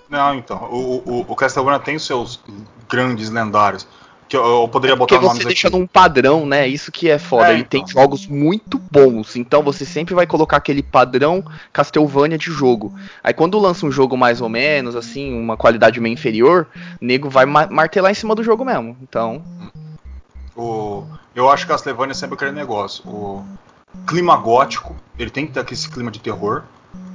Não, 0.10 0.36
então. 0.36 0.68
O, 0.72 0.98
o, 1.06 1.26
o 1.28 1.36
Castlevania 1.36 1.80
tem 1.80 1.98
seus 1.98 2.40
grandes 2.88 3.30
lendários. 3.30 3.88
Que 4.34 4.38
eu, 4.38 4.44
eu 4.64 4.68
poderia 4.68 4.96
é 4.96 4.98
botar 4.98 5.20
Porque 5.20 5.28
você 5.28 5.46
deixa 5.46 5.68
aqui. 5.68 5.78
num 5.78 5.86
padrão, 5.86 6.44
né? 6.44 6.68
Isso 6.68 6.92
que 6.92 7.08
é 7.08 7.20
foda. 7.20 7.50
É, 7.50 7.52
Ele 7.52 7.60
então. 7.62 7.80
tem 7.84 7.88
jogos 7.88 8.26
muito 8.26 8.80
bons. 8.80 9.36
Então 9.36 9.62
você 9.62 9.86
sempre 9.86 10.16
vai 10.16 10.26
colocar 10.26 10.58
aquele 10.58 10.82
padrão 10.82 11.46
Castlevania 11.72 12.36
de 12.36 12.52
jogo. 12.52 12.92
Aí 13.24 13.32
quando 13.32 13.60
lança 13.60 13.86
um 13.86 13.92
jogo 13.92 14.18
mais 14.18 14.42
ou 14.42 14.50
menos, 14.50 14.96
assim, 14.96 15.40
uma 15.40 15.56
qualidade 15.56 16.00
meio 16.00 16.14
inferior, 16.14 16.66
o 17.00 17.06
nego 17.06 17.30
vai 17.30 17.46
martelar 17.46 18.10
em 18.10 18.16
cima 18.16 18.34
do 18.34 18.44
jogo 18.44 18.66
mesmo. 18.66 18.98
Então. 19.04 19.40
O, 20.56 21.04
eu 21.36 21.48
acho 21.48 21.68
que 21.68 21.72
Castlevania 21.72 22.14
é 22.14 22.16
sempre 22.16 22.34
aquele 22.34 22.54
negócio. 22.54 23.08
O 23.08 23.46
clima 24.08 24.36
gótico, 24.36 24.96
ele 25.20 25.30
tem 25.30 25.46
que 25.46 25.54
ter 25.54 25.72
esse 25.72 25.88
clima 25.88 26.10
de 26.10 26.20
terror, 26.20 26.64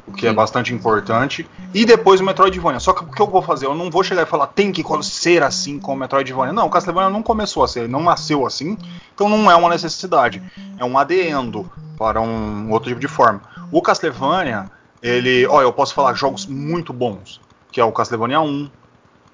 o 0.06 0.12
que 0.12 0.26
é 0.26 0.32
bastante 0.32 0.72
importante. 0.72 1.48
E 1.74 1.84
depois 1.84 2.20
o 2.20 2.24
Metroidvania. 2.24 2.80
Só 2.80 2.92
que 2.92 3.04
o 3.04 3.06
que 3.06 3.20
eu 3.20 3.26
vou 3.26 3.42
fazer? 3.42 3.66
Eu 3.66 3.74
não 3.74 3.90
vou 3.90 4.02
chegar 4.02 4.22
e 4.22 4.26
falar 4.26 4.48
tem 4.48 4.72
que 4.72 4.82
ser 5.02 5.42
assim 5.42 5.78
com 5.78 5.92
o 5.92 5.96
Metroidvania. 5.96 6.52
Não, 6.52 6.66
o 6.66 6.70
Castlevania 6.70 7.10
não 7.10 7.22
começou 7.22 7.62
a 7.62 7.68
ser, 7.68 7.80
ele 7.80 7.88
não 7.88 8.02
nasceu 8.02 8.46
assim. 8.46 8.76
Então 9.14 9.28
não 9.28 9.50
é 9.50 9.54
uma 9.54 9.68
necessidade. 9.68 10.42
É 10.78 10.84
um 10.84 10.96
adendo 10.98 11.70
para 11.98 12.20
um 12.20 12.70
outro 12.70 12.88
tipo 12.88 13.00
de 13.00 13.08
forma. 13.08 13.42
O 13.70 13.82
Castlevania, 13.82 14.70
ele. 15.02 15.46
Olha, 15.46 15.64
eu 15.64 15.72
posso 15.72 15.94
falar 15.94 16.14
jogos 16.14 16.46
muito 16.46 16.92
bons. 16.92 17.40
Que 17.70 17.80
é 17.80 17.84
o 17.84 17.92
Castlevania 17.92 18.40
1, 18.40 18.70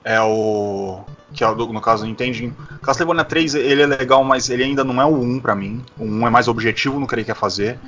é 0.04 0.20
o 0.20 1.00
que 1.32 1.42
é 1.42 1.48
o, 1.48 1.54
no 1.54 1.80
caso 1.80 2.04
do 2.04 2.08
Nintendinho. 2.08 2.56
Castlevania 2.82 3.24
3 3.24 3.56
ele 3.56 3.82
é 3.82 3.86
legal, 3.86 4.22
mas 4.22 4.48
ele 4.48 4.62
ainda 4.62 4.84
não 4.84 5.02
é 5.02 5.04
o 5.04 5.20
1 5.20 5.40
para 5.40 5.54
mim. 5.54 5.84
O 5.98 6.04
1 6.04 6.28
é 6.28 6.30
mais 6.30 6.46
objetivo 6.46 7.00
no 7.00 7.06
que 7.06 7.14
ele 7.14 7.24
quer 7.24 7.34
fazer. 7.34 7.78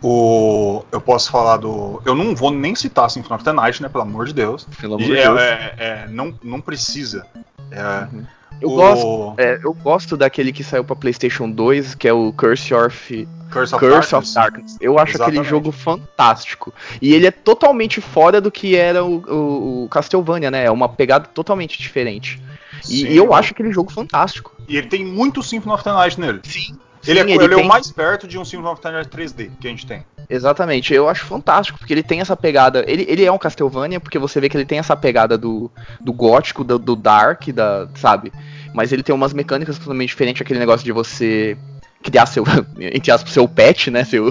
O 0.00 0.84
eu 0.92 1.00
posso 1.00 1.30
falar 1.30 1.56
do 1.56 2.00
eu 2.04 2.14
não 2.14 2.36
vou 2.36 2.50
nem 2.50 2.74
citar 2.74 3.10
Symphony 3.10 3.34
of 3.34 3.44
the 3.44 3.52
Night, 3.52 3.82
né, 3.82 3.88
pelo 3.88 4.04
amor 4.04 4.26
de 4.26 4.34
Deus. 4.34 4.66
Pelo 4.80 4.94
amor 4.94 5.06
de 5.06 5.16
é, 5.16 5.22
Deus. 5.22 5.40
É, 5.40 5.74
é, 5.78 6.06
não 6.08 6.38
não 6.42 6.60
precisa. 6.60 7.26
É, 7.70 8.06
uhum. 8.12 8.24
Eu, 8.64 8.70
o... 8.70 8.76
gosto, 8.76 9.34
é, 9.36 9.60
eu 9.62 9.74
gosto 9.74 10.16
daquele 10.16 10.50
que 10.50 10.64
saiu 10.64 10.82
pra 10.82 10.96
PlayStation 10.96 11.50
2, 11.50 11.94
que 11.94 12.08
é 12.08 12.12
o 12.12 12.32
Curse 12.32 12.72
of, 12.72 13.28
Curse 13.52 13.74
of, 13.74 13.86
Curse 13.86 14.10
Darkness. 14.10 14.12
of 14.12 14.34
Darkness. 14.34 14.76
Eu 14.80 14.98
acho 14.98 15.12
Exatamente. 15.12 15.38
aquele 15.38 15.50
jogo 15.50 15.70
fantástico. 15.70 16.72
E 17.00 17.12
ele 17.12 17.26
é 17.26 17.30
totalmente 17.30 18.00
fora 18.00 18.40
do 18.40 18.50
que 18.50 18.74
era 18.74 19.04
o, 19.04 19.18
o, 19.18 19.84
o 19.84 19.88
Castlevania, 19.90 20.50
né? 20.50 20.64
É 20.64 20.70
uma 20.70 20.88
pegada 20.88 21.26
totalmente 21.26 21.78
diferente. 21.78 22.40
E, 22.88 23.00
Sim, 23.00 23.06
e 23.08 23.16
eu 23.16 23.34
acho 23.34 23.52
aquele 23.52 23.70
jogo 23.70 23.92
fantástico. 23.92 24.52
E 24.66 24.78
ele 24.78 24.88
tem 24.88 25.04
muito 25.04 25.42
Symphony 25.42 25.74
of 25.74 25.84
the 25.84 25.92
Night 25.92 26.18
nele. 26.18 26.40
Sim. 26.44 26.78
Ele, 27.06 27.18
é, 27.18 27.22
ele, 27.22 27.32
ele 27.32 27.48
tem... 27.48 27.62
é 27.62 27.66
o 27.66 27.68
mais 27.68 27.92
perto 27.92 28.26
de 28.26 28.38
um 28.38 28.44
Symphony 28.46 28.72
of 28.72 28.80
the 28.80 28.90
Night 28.90 29.10
3D 29.10 29.50
que 29.60 29.66
a 29.66 29.70
gente 29.70 29.86
tem. 29.86 30.04
Exatamente, 30.28 30.94
eu 30.94 31.08
acho 31.08 31.24
fantástico, 31.26 31.78
porque 31.78 31.92
ele 31.92 32.02
tem 32.02 32.20
essa 32.20 32.36
pegada. 32.36 32.84
Ele, 32.86 33.04
ele 33.08 33.24
é 33.24 33.30
um 33.30 33.38
Castlevania, 33.38 34.00
porque 34.00 34.18
você 34.18 34.40
vê 34.40 34.48
que 34.48 34.56
ele 34.56 34.64
tem 34.64 34.78
essa 34.78 34.96
pegada 34.96 35.36
do, 35.36 35.70
do 36.00 36.12
gótico, 36.12 36.64
do, 36.64 36.78
do 36.78 36.96
dark, 36.96 37.48
da, 37.48 37.88
sabe? 37.96 38.32
Mas 38.74 38.92
ele 38.92 39.02
tem 39.04 39.14
umas 39.14 39.32
mecânicas 39.32 39.78
totalmente 39.78 40.08
diferentes, 40.08 40.42
aquele 40.42 40.58
negócio 40.58 40.84
de 40.84 40.92
você 40.92 41.56
criar 42.02 42.26
seu, 42.26 42.44
entre 42.78 43.10
aspas, 43.10 43.32
seu 43.32 43.48
pet, 43.48 43.90
né? 43.90 44.04
Seu, 44.04 44.30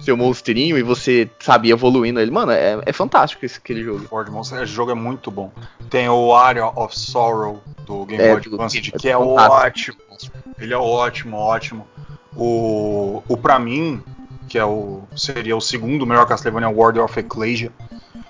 seu 0.00 0.16
monstrinho 0.16 0.76
e 0.76 0.82
você, 0.82 1.30
sabe, 1.38 1.70
evoluindo 1.70 2.20
ele. 2.20 2.30
Mano, 2.30 2.52
é, 2.52 2.78
é 2.84 2.92
fantástico 2.92 3.46
esse, 3.46 3.58
aquele 3.58 3.82
jogo. 3.82 4.06
Ford 4.08 4.28
Monster, 4.28 4.62
esse 4.62 4.72
jogo 4.72 4.90
é 4.90 4.94
muito 4.94 5.30
bom. 5.30 5.50
Tem 5.88 6.08
o 6.08 6.34
Area 6.34 6.66
of 6.66 6.98
Sorrow 6.98 7.62
do 7.86 8.04
Game 8.04 8.22
É, 8.22 8.32
Boy 8.32 8.38
Advance, 8.38 8.78
é 8.78 8.98
que 8.98 9.08
é 9.08 9.16
fantástico. 9.16 10.02
ótimo. 10.10 10.32
Ele 10.58 10.74
é 10.74 10.78
ótimo, 10.78 11.36
ótimo. 11.36 11.86
O, 12.34 13.22
o 13.28 13.36
pra 13.36 13.58
mim, 13.58 14.02
que 14.48 14.58
é 14.58 14.64
o 14.64 15.04
seria 15.16 15.56
o 15.56 15.60
segundo 15.60 16.04
melhor 16.04 16.26
Castlevania, 16.26 16.68
é 16.68 16.70
Order 16.70 17.04
of 17.04 17.18
Ecclesia, 17.18 17.70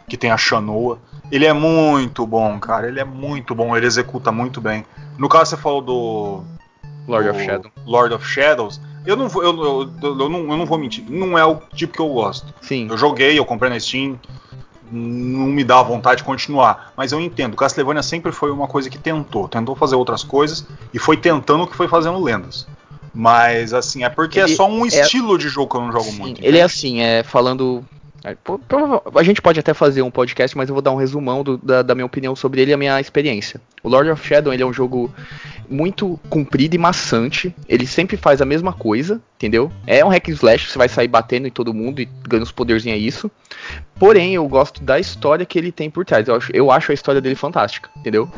que 0.08 0.16
tem 0.16 0.30
a 0.30 0.36
Shanoa. 0.36 0.98
Ele 1.30 1.44
é 1.44 1.52
muito 1.52 2.26
bom, 2.26 2.58
cara. 2.58 2.88
Ele 2.88 3.00
é 3.00 3.04
muito 3.04 3.54
bom, 3.54 3.76
ele 3.76 3.86
executa 3.86 4.30
muito 4.30 4.60
bem. 4.60 4.84
No 5.18 5.28
caso 5.28 5.50
você 5.50 5.56
falou 5.56 5.82
do 5.82 6.44
Lord 7.08 7.28
of 7.28 7.44
Shadow. 7.44 7.70
Lord 7.84 8.14
of 8.14 8.26
Shadows. 8.26 8.80
Eu 9.04 9.16
não 9.16 9.28
vou, 9.28 9.42
eu, 9.42 9.50
eu- 9.62 9.92
eu- 10.02 10.28
não, 10.28 10.40
eu 10.50 10.56
não 10.56 10.66
vou 10.66 10.78
mentir, 10.78 11.04
não 11.08 11.38
é 11.38 11.44
o 11.44 11.56
tipo 11.74 11.92
que 11.94 12.00
eu 12.00 12.08
gosto. 12.08 12.52
Sim. 12.60 12.88
Eu 12.90 12.96
joguei, 12.98 13.38
eu 13.38 13.44
comprei 13.44 13.70
na 13.70 13.78
Steam, 13.78 14.18
não 14.90 15.46
me 15.46 15.62
dá 15.64 15.82
vontade 15.82 16.18
de 16.18 16.24
continuar. 16.24 16.92
Mas 16.96 17.12
eu 17.12 17.20
entendo, 17.20 17.56
Castlevania 17.56 18.02
sempre 18.02 18.32
foi 18.32 18.50
uma 18.50 18.66
coisa 18.66 18.90
que 18.90 18.98
tentou, 18.98 19.48
tentou 19.48 19.74
fazer 19.76 19.94
outras 19.96 20.22
coisas 20.24 20.66
e 20.92 20.98
foi 20.98 21.16
tentando 21.16 21.64
o 21.64 21.66
que 21.66 21.76
foi 21.76 21.88
fazendo 21.88 22.20
lendas. 22.22 22.66
Mas 23.14 23.72
assim, 23.72 24.04
é 24.04 24.08
porque 24.08 24.40
Ele 24.40 24.52
é 24.52 24.56
só 24.56 24.68
um 24.68 24.84
é- 24.84 24.88
estilo 24.88 25.38
de 25.38 25.48
jogo 25.48 25.70
que 25.70 25.76
eu 25.76 25.80
não 25.80 25.92
jogo 25.92 26.04
Sim, 26.04 26.18
muito. 26.18 26.44
ele 26.44 26.58
é 26.58 26.62
assim, 26.62 27.00
é 27.00 27.22
falando. 27.22 27.84
A 29.14 29.22
gente 29.22 29.40
pode 29.40 29.60
até 29.60 29.72
fazer 29.72 30.02
um 30.02 30.10
podcast, 30.10 30.56
mas 30.56 30.68
eu 30.68 30.74
vou 30.74 30.82
dar 30.82 30.90
um 30.90 30.96
resumão 30.96 31.44
do- 31.44 31.58
da, 31.58 31.82
da 31.82 31.94
minha 31.94 32.06
opinião 32.06 32.34
sobre 32.34 32.60
ele 32.60 32.70
e 32.72 32.74
a 32.74 32.76
minha 32.76 33.00
experiência. 33.00 33.60
O 33.82 33.88
Lord 33.88 34.10
of 34.10 34.26
Shadow 34.26 34.52
ele 34.52 34.62
é 34.62 34.66
um 34.66 34.72
jogo 34.72 35.14
muito 35.68 36.18
comprido 36.28 36.74
e 36.74 36.78
maçante. 36.78 37.54
Ele 37.68 37.86
sempre 37.86 38.16
faz 38.16 38.40
a 38.40 38.44
mesma 38.44 38.72
coisa, 38.72 39.20
entendeu? 39.36 39.70
É 39.86 40.04
um 40.04 40.08
hack 40.08 40.28
and 40.28 40.32
slash, 40.32 40.70
você 40.70 40.78
vai 40.78 40.88
sair 40.88 41.08
batendo 41.08 41.46
em 41.46 41.50
todo 41.50 41.72
mundo 41.72 42.00
e 42.00 42.08
ganhando 42.26 42.44
os 42.44 42.52
poderzinhos, 42.52 42.96
é 42.98 43.00
isso. 43.00 43.30
Porém, 43.98 44.34
eu 44.34 44.46
gosto 44.48 44.82
da 44.82 44.98
história 44.98 45.46
que 45.46 45.58
ele 45.58 45.70
tem 45.70 45.88
por 45.88 46.04
trás. 46.04 46.26
Eu 46.26 46.34
acho, 46.36 46.50
eu 46.54 46.70
acho 46.70 46.90
a 46.90 46.94
história 46.94 47.20
dele 47.20 47.34
fantástica, 47.36 47.88
entendeu? 47.96 48.28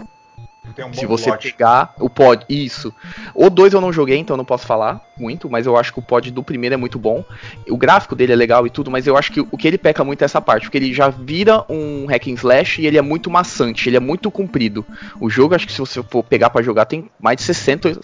Um 0.87 0.93
Se 0.93 1.07
você 1.07 1.31
plot. 1.31 1.51
pegar 1.53 1.95
o 1.99 2.11
pod, 2.11 2.45
isso. 2.49 2.93
O 3.35 3.49
2 3.49 3.73
eu 3.73 3.81
não 3.81 3.93
joguei, 3.93 4.17
então 4.19 4.35
eu 4.35 4.39
não 4.39 4.45
posso 4.45 4.67
falar 4.67 5.01
muito, 5.17 5.49
mas 5.49 5.67
eu 5.67 5.77
acho 5.77 5.93
que 5.93 5.99
o 5.99 6.03
pod 6.03 6.31
do 6.31 6.43
primeiro 6.43 6.75
é 6.75 6.77
muito 6.77 6.99
bom. 6.99 7.25
O 7.69 7.77
gráfico 7.77 8.15
dele 8.15 8.33
é 8.35 8.37
legal 8.37 8.67
e 8.67 8.71
tudo, 8.71 8.91
mas 8.91 9.07
eu 9.07 9.17
acho 9.17 9.33
que 9.33 9.41
o 9.41 9.57
que 9.57 9.67
ele 9.67 9.79
peca 9.79 10.05
muito 10.05 10.21
é 10.23 10.27
essa 10.27 10.41
parte, 10.41 10.65
porque 10.65 10.77
ele 10.77 10.93
já 10.93 11.09
vira 11.09 11.65
um 11.71 12.07
hack 12.07 12.29
and 12.29 12.35
slash 12.35 12.83
e 12.83 12.87
ele 12.87 12.99
é 12.99 13.03
muito 13.03 13.31
maçante, 13.31 13.89
ele 13.89 13.97
é 13.97 14.01
muito 14.01 14.31
comprido. 14.31 14.85
O 15.19 15.31
jogo, 15.31 15.55
acho 15.55 15.67
que 15.67 15.73
se 15.73 15.81
você 15.81 16.03
for 16.03 16.23
pegar 16.23 16.51
pra 16.51 16.61
jogar, 16.63 16.85
tem 16.85 17.11
mais 17.19 17.39
de 17.39 17.45
60, 17.45 17.99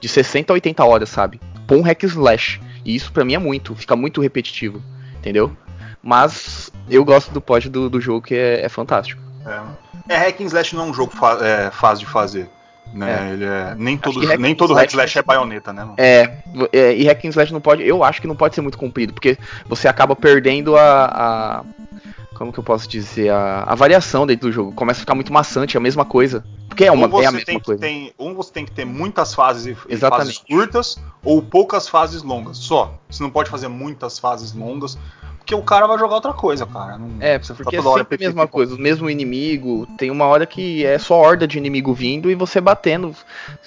de 0.00 0.08
60 0.08 0.52
a 0.52 0.54
80 0.54 0.84
horas, 0.84 1.08
sabe? 1.08 1.40
Por 1.66 1.78
um 1.78 1.82
hack 1.82 2.02
and 2.04 2.08
slash. 2.08 2.60
E 2.84 2.94
isso 2.96 3.12
pra 3.12 3.24
mim 3.24 3.34
é 3.34 3.38
muito, 3.38 3.74
fica 3.76 3.94
muito 3.94 4.20
repetitivo, 4.20 4.82
entendeu? 5.18 5.56
Mas 6.02 6.70
eu 6.90 7.04
gosto 7.04 7.30
do 7.30 7.40
pod 7.40 7.68
do, 7.70 7.88
do 7.88 8.00
jogo 8.00 8.22
que 8.26 8.34
é- 8.34 8.62
é 8.64 8.68
fantástico. 8.68 9.22
É, 9.46 9.60
é 10.08 10.16
hack 10.16 10.40
and 10.40 10.44
slash 10.46 10.74
não 10.74 10.84
é 10.86 10.90
um 10.90 10.94
jogo 10.94 11.12
é, 11.40 11.70
fácil 11.70 12.06
de 12.06 12.12
fazer. 12.12 12.48
Né? 12.92 13.10
É. 13.30 13.32
Ele 13.32 13.44
é, 13.44 13.74
nem 13.76 13.96
todo, 13.96 14.20
nem 14.38 14.54
todo 14.54 14.74
hack 14.74 14.84
and 14.88 14.90
slash- 14.92 15.18
é 15.18 15.22
baioneta, 15.22 15.72
né? 15.72 15.82
mano? 15.82 15.94
É, 15.98 16.38
é, 16.72 16.94
e 16.94 17.04
hack 17.04 17.24
and 17.24 17.28
slash 17.30 17.52
não 17.52 17.60
pode, 17.60 17.82
eu 17.86 18.04
acho 18.04 18.20
que 18.20 18.26
não 18.26 18.36
pode 18.36 18.54
ser 18.54 18.60
muito 18.60 18.76
comprido, 18.76 19.14
porque 19.14 19.38
você 19.66 19.88
acaba 19.88 20.14
perdendo 20.14 20.76
a, 20.76 21.04
a- 21.04 21.64
como 22.34 22.52
que 22.52 22.58
eu 22.58 22.64
posso 22.64 22.88
dizer, 22.88 23.30
a, 23.30 23.62
a 23.68 23.74
variação 23.74 24.26
dentro 24.26 24.48
do 24.48 24.52
jogo. 24.52 24.72
Começa 24.72 24.98
a 24.98 25.02
ficar 25.02 25.14
muito 25.14 25.32
maçante, 25.32 25.76
é 25.76 25.78
a 25.78 25.80
mesma 25.80 26.04
coisa. 26.04 26.44
Porque 26.68 26.84
é 26.84 26.90
uma, 26.90 27.06
ou 27.06 27.12
você 27.12 27.24
é 27.24 27.28
a 27.28 27.30
tem 27.30 27.36
mesma 27.38 27.60
que 27.60 27.64
coisa. 27.66 27.80
tem- 27.80 28.12
ou 28.18 28.34
você 28.34 28.52
tem 28.52 28.64
que 28.64 28.72
ter 28.72 28.84
muitas 28.84 29.32
fases 29.32 29.76
e, 29.88 29.96
fases 29.98 30.38
curtas, 30.38 30.98
ou 31.24 31.40
poucas 31.40 31.88
fases 31.88 32.22
longas. 32.22 32.58
Só. 32.58 32.94
Você 33.08 33.22
não 33.22 33.30
pode 33.30 33.48
fazer 33.48 33.68
muitas 33.68 34.18
fases 34.18 34.52
longas, 34.52 34.98
porque 35.42 35.54
o 35.54 35.62
cara 35.62 35.88
vai 35.88 35.98
jogar 35.98 36.14
outra 36.14 36.32
coisa, 36.32 36.64
cara. 36.64 36.96
Não- 36.96 37.16
É, 37.20 37.36
porque 37.38 37.76
é 37.76 37.82
sempre 37.82 38.14
a 38.14 38.18
mesma 38.18 38.46
coisa, 38.46 38.74
o 38.76 38.78
mesmo 38.78 39.10
inimigo. 39.10 39.86
Tem 39.98 40.10
uma 40.10 40.24
hora 40.26 40.46
que 40.46 40.86
é 40.86 40.98
só 40.98 41.18
horda 41.18 41.46
de 41.48 41.58
inimigo 41.58 41.92
vindo 41.92 42.30
e 42.30 42.34
você 42.36 42.60
batendo, 42.60 43.14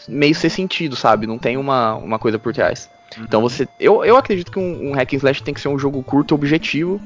meio 0.07 0.33
sem 0.33 0.49
sentido, 0.49 0.95
sabe? 0.95 1.27
Não 1.27 1.37
tem 1.37 1.57
uma, 1.57 1.95
uma 1.95 2.17
coisa 2.17 2.39
por 2.39 2.53
trás. 2.53 2.89
Então 3.19 3.41
você. 3.41 3.67
Eu, 3.79 4.03
eu 4.05 4.15
acredito 4.17 4.51
que 4.51 4.57
um, 4.57 4.91
um 4.91 4.93
hack 4.93 5.13
and 5.13 5.17
slash 5.17 5.43
tem 5.43 5.53
que 5.53 5.59
ser 5.61 5.67
um 5.67 5.77
jogo 5.77 6.01
curto 6.01 6.33
e 6.33 6.35
objetivo. 6.35 6.99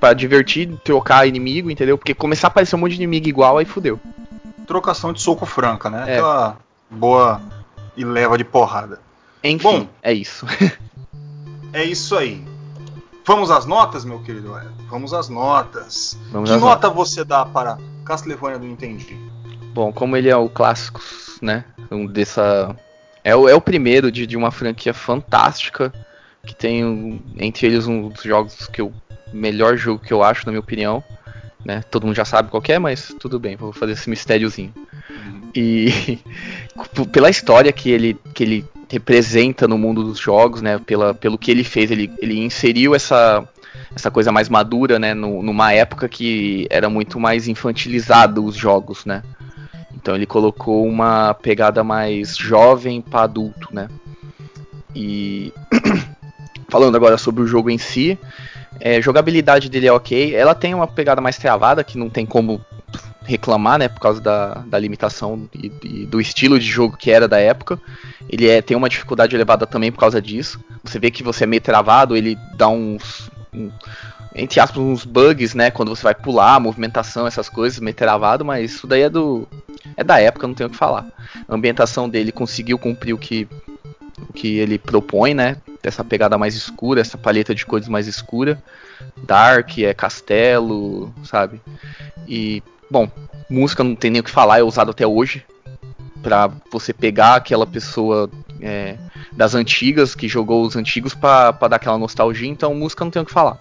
Pra 0.00 0.12
divertir, 0.12 0.68
trocar 0.84 1.26
inimigo, 1.26 1.70
entendeu? 1.70 1.96
Porque 1.96 2.14
começar 2.14 2.48
a 2.48 2.50
aparecer 2.50 2.76
um 2.76 2.80
monte 2.80 2.90
de 2.90 2.96
inimigo 2.96 3.28
igual, 3.28 3.58
aí 3.58 3.64
fudeu. 3.64 3.98
Trocação 4.66 5.12
de 5.12 5.20
soco 5.22 5.46
franca, 5.46 5.88
né? 5.88 6.04
É. 6.06 6.12
Aquela 6.14 6.58
boa 6.90 7.40
e 7.96 8.04
leva 8.04 8.36
de 8.36 8.44
porrada. 8.44 9.00
Enfim, 9.42 9.62
Bom. 9.62 9.88
é 10.02 10.12
isso. 10.12 10.46
É 11.72 11.82
isso 11.82 12.16
aí. 12.16 12.40
Vamos 13.26 13.50
às 13.50 13.64
notas, 13.66 14.04
meu 14.04 14.20
querido? 14.20 14.56
Ed? 14.58 14.68
Vamos 14.90 15.14
às 15.14 15.28
notas. 15.28 16.18
Vamos 16.30 16.50
que 16.50 16.56
às 16.56 16.60
nota 16.60 16.90
você 16.90 17.24
dá 17.24 17.44
para 17.44 17.78
Castlevania 18.04 18.58
do 18.58 18.66
Entendi? 18.66 19.16
Bom, 19.72 19.92
como 19.92 20.16
ele 20.16 20.28
é 20.28 20.36
o 20.36 20.48
clássico, 20.48 21.00
né? 21.40 21.64
Um 21.90 22.06
dessa. 22.06 22.76
É 23.22 23.34
o, 23.34 23.48
é 23.48 23.54
o 23.54 23.60
primeiro 23.60 24.12
de, 24.12 24.26
de 24.26 24.36
uma 24.36 24.50
franquia 24.50 24.92
fantástica. 24.94 25.92
Que 26.46 26.54
tem 26.54 26.84
um- 26.84 27.18
entre 27.38 27.66
eles 27.66 27.86
um 27.86 28.08
dos 28.10 28.22
jogos 28.22 28.66
que 28.66 28.80
eu. 28.80 28.92
Melhor 29.32 29.76
jogo 29.76 29.98
que 30.04 30.12
eu 30.12 30.22
acho, 30.22 30.44
na 30.46 30.52
minha 30.52 30.60
opinião. 30.60 31.02
Né? 31.64 31.82
Todo 31.90 32.06
mundo 32.06 32.14
já 32.14 32.26
sabe 32.26 32.50
qual 32.50 32.60
que 32.60 32.72
é, 32.72 32.78
mas 32.78 33.14
tudo 33.18 33.40
bem, 33.40 33.56
vou 33.56 33.72
fazer 33.72 33.92
esse 33.92 34.08
mistériozinho. 34.10 34.72
E 35.54 36.18
p- 36.94 37.06
pela 37.10 37.30
história 37.30 37.72
que 37.72 37.90
ele, 37.90 38.14
que 38.34 38.44
ele 38.44 38.64
representa 38.94 39.68
no 39.68 39.76
mundo 39.76 40.02
dos 40.02 40.18
jogos, 40.18 40.62
né? 40.62 40.78
Pela, 40.78 41.12
pelo 41.14 41.36
que 41.36 41.50
ele 41.50 41.64
fez, 41.64 41.90
ele, 41.90 42.10
ele 42.20 42.38
inseriu 42.44 42.94
essa, 42.94 43.46
essa 43.94 44.10
coisa 44.10 44.32
mais 44.32 44.48
madura, 44.48 44.98
né? 44.98 45.14
no- 45.14 45.42
numa 45.42 45.72
época 45.72 46.08
que 46.08 46.66
era 46.70 46.88
muito 46.88 47.20
mais 47.20 47.46
infantilizado 47.48 48.44
os 48.44 48.56
jogos, 48.56 49.04
né? 49.04 49.22
Então 49.94 50.14
ele 50.14 50.26
colocou 50.26 50.86
uma 50.86 51.34
pegada 51.34 51.82
mais 51.82 52.36
jovem 52.36 53.00
para 53.00 53.22
adulto, 53.22 53.68
né? 53.72 53.88
E 54.94 55.52
falando 56.68 56.96
agora 56.96 57.18
sobre 57.18 57.42
o 57.42 57.46
jogo 57.46 57.70
em 57.70 57.78
si, 57.78 58.18
é, 58.80 59.00
jogabilidade 59.00 59.68
dele 59.68 59.86
é 59.86 59.92
ok. 59.92 60.34
Ela 60.34 60.54
tem 60.54 60.74
uma 60.74 60.86
pegada 60.86 61.20
mais 61.20 61.36
travada 61.36 61.84
que 61.84 61.98
não 61.98 62.08
tem 62.10 62.26
como 62.26 62.60
reclamar, 63.24 63.78
né? 63.78 63.88
Por 63.88 64.00
causa 64.00 64.20
da, 64.20 64.54
da 64.66 64.78
limitação 64.78 65.48
e, 65.54 65.72
e 65.82 66.06
do 66.06 66.20
estilo 66.20 66.58
de 66.58 66.66
jogo 66.66 66.96
que 66.96 67.10
era 67.10 67.26
da 67.26 67.38
época. 67.38 67.80
Ele 68.28 68.48
é, 68.48 68.60
tem 68.62 68.76
uma 68.76 68.88
dificuldade 68.88 69.34
elevada 69.34 69.66
também 69.66 69.90
por 69.90 69.98
causa 69.98 70.20
disso. 70.20 70.60
Você 70.82 70.98
vê 70.98 71.10
que 71.10 71.22
você 71.22 71.44
é 71.44 71.46
meio 71.46 71.62
travado, 71.62 72.16
ele 72.16 72.36
dá 72.56 72.68
uns. 72.68 73.30
um- 73.52 73.70
entre 74.36 74.58
aspas, 74.58 74.78
uns 74.82 75.04
bugs, 75.04 75.54
né? 75.54 75.70
Quando 75.70 75.94
você 75.94 76.02
vai 76.02 76.14
pular, 76.14 76.58
movimentação, 76.58 77.24
essas 77.26 77.48
coisas, 77.48 77.78
meio 77.78 77.94
travado, 77.94 78.44
mas 78.44 78.72
isso 78.72 78.86
daí 78.86 79.02
é 79.02 79.08
do. 79.08 79.46
É 79.96 80.02
da 80.02 80.20
época, 80.20 80.46
não 80.46 80.54
tenho 80.54 80.68
o 80.68 80.72
que 80.72 80.76
falar. 80.76 81.06
A 81.48 81.54
ambientação 81.54 82.08
dele 82.08 82.32
conseguiu 82.32 82.76
cumprir 82.78 83.12
o 83.12 83.18
que, 83.18 83.46
o 84.28 84.32
que 84.32 84.58
ele 84.58 84.76
propõe, 84.78 85.34
né? 85.34 85.56
Essa 85.82 86.02
pegada 86.02 86.36
mais 86.36 86.56
escura, 86.56 87.00
essa 87.00 87.16
paleta 87.16 87.54
de 87.54 87.64
cores 87.64 87.86
mais 87.86 88.08
escura. 88.08 88.60
Dark, 89.24 89.78
é 89.78 89.94
castelo, 89.94 91.12
sabe? 91.22 91.60
E, 92.26 92.62
bom, 92.94 93.08
música 93.50 93.82
não 93.82 93.96
tem 93.96 94.08
nem 94.08 94.20
o 94.20 94.24
que 94.24 94.30
falar, 94.30 94.60
é 94.60 94.62
usado 94.62 94.92
até 94.92 95.04
hoje. 95.04 95.44
Pra 96.22 96.48
você 96.70 96.92
pegar 96.92 97.34
aquela 97.34 97.66
pessoa 97.66 98.30
é, 98.60 98.96
das 99.32 99.54
antigas, 99.54 100.14
que 100.14 100.28
jogou 100.28 100.64
os 100.64 100.76
antigos, 100.76 101.12
pra 101.12 101.50
dar 101.50 101.74
aquela 101.76 101.98
nostalgia, 101.98 102.48
então 102.48 102.72
música 102.72 103.04
não 103.04 103.10
tem 103.10 103.20
o 103.20 103.26
que 103.26 103.32
falar. 103.32 103.58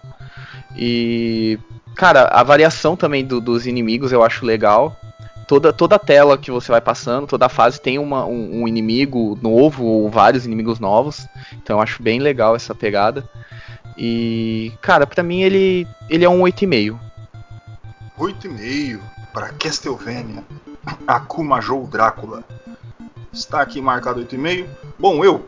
E, 0.78 1.58
cara, 1.96 2.26
a 2.26 2.44
variação 2.44 2.96
também 2.96 3.26
do- 3.26 3.42
dos 3.42 3.66
inimigos 3.66 4.12
eu 4.12 4.24
acho 4.24 4.46
legal. 4.46 4.96
Toda, 5.48 5.74
toda 5.74 5.98
tela 6.00 6.38
que 6.38 6.52
você 6.52 6.72
vai 6.72 6.80
passando, 6.80 7.28
toda 7.28 7.50
fase 7.50 7.82
tem 7.82 7.98
uma, 8.00 8.26
um, 8.26 8.62
um 8.62 8.68
inimigo 8.68 9.38
novo 9.42 9.84
ou 9.84 10.10
vários 10.12 10.46
inimigos 10.46 10.80
novos. 10.80 11.28
Então 11.54 11.78
eu 11.78 11.82
acho 11.82 12.02
bem 12.04 12.20
legal 12.20 12.56
essa 12.56 12.74
pegada. 12.76 13.28
E, 13.98 14.72
cara, 14.82 15.06
pra 15.08 15.22
mim 15.24 15.42
ele, 15.42 15.88
ele 16.10 16.24
é 16.24 16.30
um 16.30 16.40
8,5. 16.42 16.98
8,5 18.18 19.00
para 19.34 19.50
Castlevania 19.50 20.44
Akuma 21.08 21.60
Joe 21.60 21.86
Drácula. 21.88 22.44
Está 23.32 23.62
aqui 23.62 23.82
marcado 23.82 24.22
8,5. 24.24 24.68
Bom, 25.00 25.26
eu, 25.26 25.46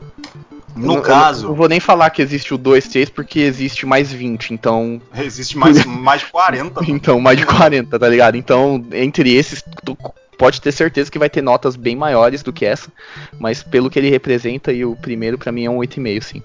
no 0.75 0.95
Eu 0.95 1.01
caso, 1.01 1.45
Eu 1.45 1.49
não 1.49 1.55
vou 1.55 1.69
nem 1.69 1.79
falar 1.79 2.09
que 2.09 2.21
existe 2.21 2.53
o 2.53 2.57
2, 2.57 2.87
3, 2.87 3.09
porque 3.09 3.39
existe 3.39 3.85
mais 3.85 4.11
20, 4.11 4.53
então. 4.53 5.01
existe 5.15 5.57
mais, 5.57 5.83
mais 5.85 6.21
de 6.21 6.31
40. 6.31 6.81
mano. 6.81 6.93
Então, 6.93 7.19
mais 7.19 7.37
de 7.37 7.45
40, 7.45 7.97
tá 7.97 8.09
ligado? 8.09 8.35
Então, 8.35 8.83
entre 8.91 9.33
esses, 9.33 9.63
tu 9.85 9.95
pode 10.37 10.59
ter 10.59 10.71
certeza 10.71 11.11
que 11.11 11.19
vai 11.19 11.29
ter 11.29 11.41
notas 11.41 11.75
bem 11.75 11.95
maiores 11.95 12.41
do 12.41 12.51
que 12.51 12.65
essa. 12.65 12.91
Mas 13.39 13.61
pelo 13.61 13.89
que 13.89 13.99
ele 13.99 14.09
representa, 14.09 14.73
e 14.73 14.83
o 14.83 14.95
primeiro 14.95 15.37
pra 15.37 15.51
mim 15.51 15.65
é 15.65 15.69
um 15.69 15.77
8,5, 15.77 16.21
sim. 16.23 16.43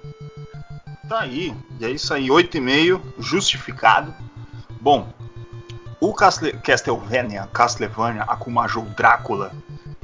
Tá 1.08 1.20
aí. 1.20 1.52
E 1.80 1.84
é 1.84 1.90
isso 1.90 2.12
aí. 2.14 2.28
8,5, 2.28 3.00
justificado. 3.18 4.14
Bom, 4.80 5.12
o 6.00 6.14
Castle 6.14 6.52
Castlevania, 6.54 7.48
Castlevania, 7.52 8.22
Akumajou 8.22 8.84
Drácula, 8.96 9.52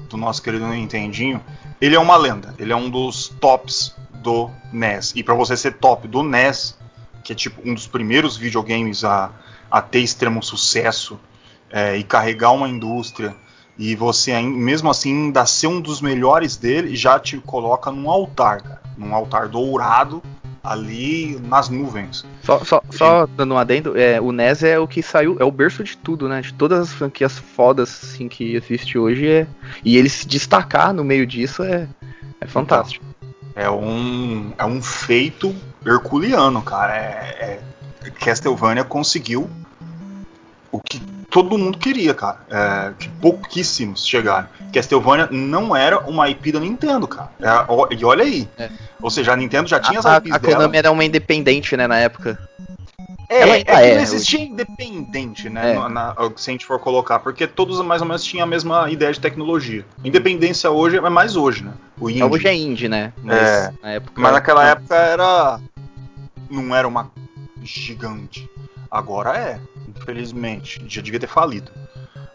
do 0.08 0.16
nosso 0.16 0.42
querido 0.42 0.66
Nintendinho, 0.66 1.42
ele 1.80 1.96
é 1.96 1.98
uma 1.98 2.16
lenda. 2.16 2.54
Ele 2.58 2.72
é 2.72 2.76
um 2.76 2.88
dos 2.88 3.28
tops 3.40 3.94
do 4.14 4.50
NES. 4.72 5.12
E 5.16 5.22
para 5.22 5.34
você 5.34 5.56
ser 5.56 5.74
top 5.74 6.06
do 6.06 6.22
NES, 6.22 6.76
que 7.24 7.32
é 7.32 7.36
tipo 7.36 7.60
um 7.68 7.74
dos 7.74 7.86
primeiros 7.86 8.36
videogames 8.36 9.04
a, 9.04 9.30
a 9.70 9.80
ter 9.80 10.00
extremo 10.00 10.42
sucesso 10.42 11.18
é, 11.70 11.96
e 11.96 12.04
carregar 12.04 12.52
uma 12.52 12.68
indústria, 12.68 13.34
e 13.78 13.94
você 13.94 14.40
mesmo 14.40 14.88
assim 14.88 15.12
ainda 15.12 15.44
ser 15.44 15.66
um 15.66 15.80
dos 15.80 16.00
melhores 16.00 16.56
dele, 16.56 16.96
já 16.96 17.18
te 17.18 17.38
coloca 17.38 17.90
num 17.90 18.08
altar, 18.08 18.62
cara, 18.62 18.82
num 18.96 19.14
altar 19.14 19.48
dourado 19.48 20.22
ali 20.66 21.38
nas 21.44 21.68
nuvens. 21.68 22.24
Só, 22.42 22.64
só, 22.64 22.82
só 22.90 23.26
dando 23.26 23.54
um 23.54 23.58
adendo, 23.58 23.96
é, 23.96 24.20
o 24.20 24.32
NES 24.32 24.62
é 24.62 24.78
o 24.78 24.88
que 24.88 25.02
saiu, 25.02 25.36
é 25.38 25.44
o 25.44 25.50
berço 25.50 25.84
de 25.84 25.96
tudo, 25.96 26.28
né? 26.28 26.40
De 26.40 26.52
todas 26.52 26.80
as 26.80 26.92
franquias 26.92 27.38
fodas 27.38 28.00
assim, 28.02 28.28
que 28.28 28.54
existe 28.54 28.98
hoje. 28.98 29.28
É, 29.28 29.46
e 29.84 29.96
ele 29.96 30.08
se 30.08 30.26
destacar 30.26 30.92
no 30.92 31.04
meio 31.04 31.26
disso 31.26 31.62
é, 31.62 31.88
é 32.40 32.46
fantástico. 32.46 33.04
Então, 33.52 33.64
é, 33.64 33.70
um, 33.70 34.52
é 34.58 34.64
um 34.66 34.82
feito 34.82 35.54
herculeano, 35.84 36.60
cara. 36.60 36.96
É, 36.96 37.60
é, 38.04 38.10
Castlevania 38.10 38.84
conseguiu 38.84 39.48
o 40.70 40.80
que 40.80 41.00
todo 41.36 41.58
mundo 41.58 41.76
queria, 41.76 42.14
cara. 42.14 42.38
É, 42.50 42.92
que 42.98 43.10
pouquíssimos 43.10 44.06
chegaram. 44.06 44.48
Castlevania 44.72 45.28
não 45.30 45.76
era 45.76 45.98
uma 46.08 46.30
IP 46.30 46.50
da 46.50 46.60
Nintendo, 46.60 47.06
cara. 47.06 47.30
É, 47.38 47.94
e 47.94 48.02
olha 48.06 48.24
aí. 48.24 48.48
É. 48.56 48.70
Ou 49.02 49.10
seja, 49.10 49.34
a 49.34 49.36
Nintendo 49.36 49.68
já 49.68 49.78
tinha 49.78 50.00
a, 50.00 50.16
as 50.16 50.18
IPs 50.18 50.32
a, 50.32 50.36
a 50.36 50.38
dela. 50.38 50.54
A 50.54 50.56
Konami 50.56 50.78
era 50.78 50.90
uma 50.90 51.04
independente, 51.04 51.76
né, 51.76 51.86
na 51.86 51.98
época. 51.98 52.38
É, 53.28 53.40
Ela 53.40 53.56
é, 53.56 53.64
é, 53.66 53.94
não 53.96 54.02
existia 54.02 54.38
hoje. 54.38 54.48
independente, 54.48 55.50
né? 55.50 55.74
É. 55.74 55.88
Na, 55.90 56.14
se 56.36 56.48
a 56.48 56.52
gente 56.52 56.64
for 56.64 56.78
colocar, 56.78 57.18
porque 57.18 57.46
todos 57.46 57.84
mais 57.84 58.00
ou 58.00 58.08
menos 58.08 58.24
tinham 58.24 58.44
a 58.44 58.46
mesma 58.46 58.90
ideia 58.90 59.12
de 59.12 59.20
tecnologia. 59.20 59.84
Independência 60.02 60.70
hoje 60.70 60.96
é 60.96 61.10
mais 61.10 61.36
hoje, 61.36 61.64
né? 61.64 61.72
O 62.00 62.08
indie. 62.08 62.22
Hoje 62.22 62.48
é 62.48 62.54
indie, 62.54 62.88
né? 62.88 63.12
Mas, 63.22 63.36
é, 63.36 63.72
na 63.82 63.90
época, 63.90 64.22
mas 64.22 64.32
naquela 64.32 64.66
época 64.66 64.94
era. 64.94 65.60
Não 66.48 66.74
era 66.74 66.88
uma 66.88 67.10
gigante. 67.62 68.48
Agora 68.90 69.36
é, 69.36 69.60
infelizmente. 70.06 70.84
Já 70.88 71.02
devia 71.02 71.18
ter 71.18 71.26
falido. 71.26 71.70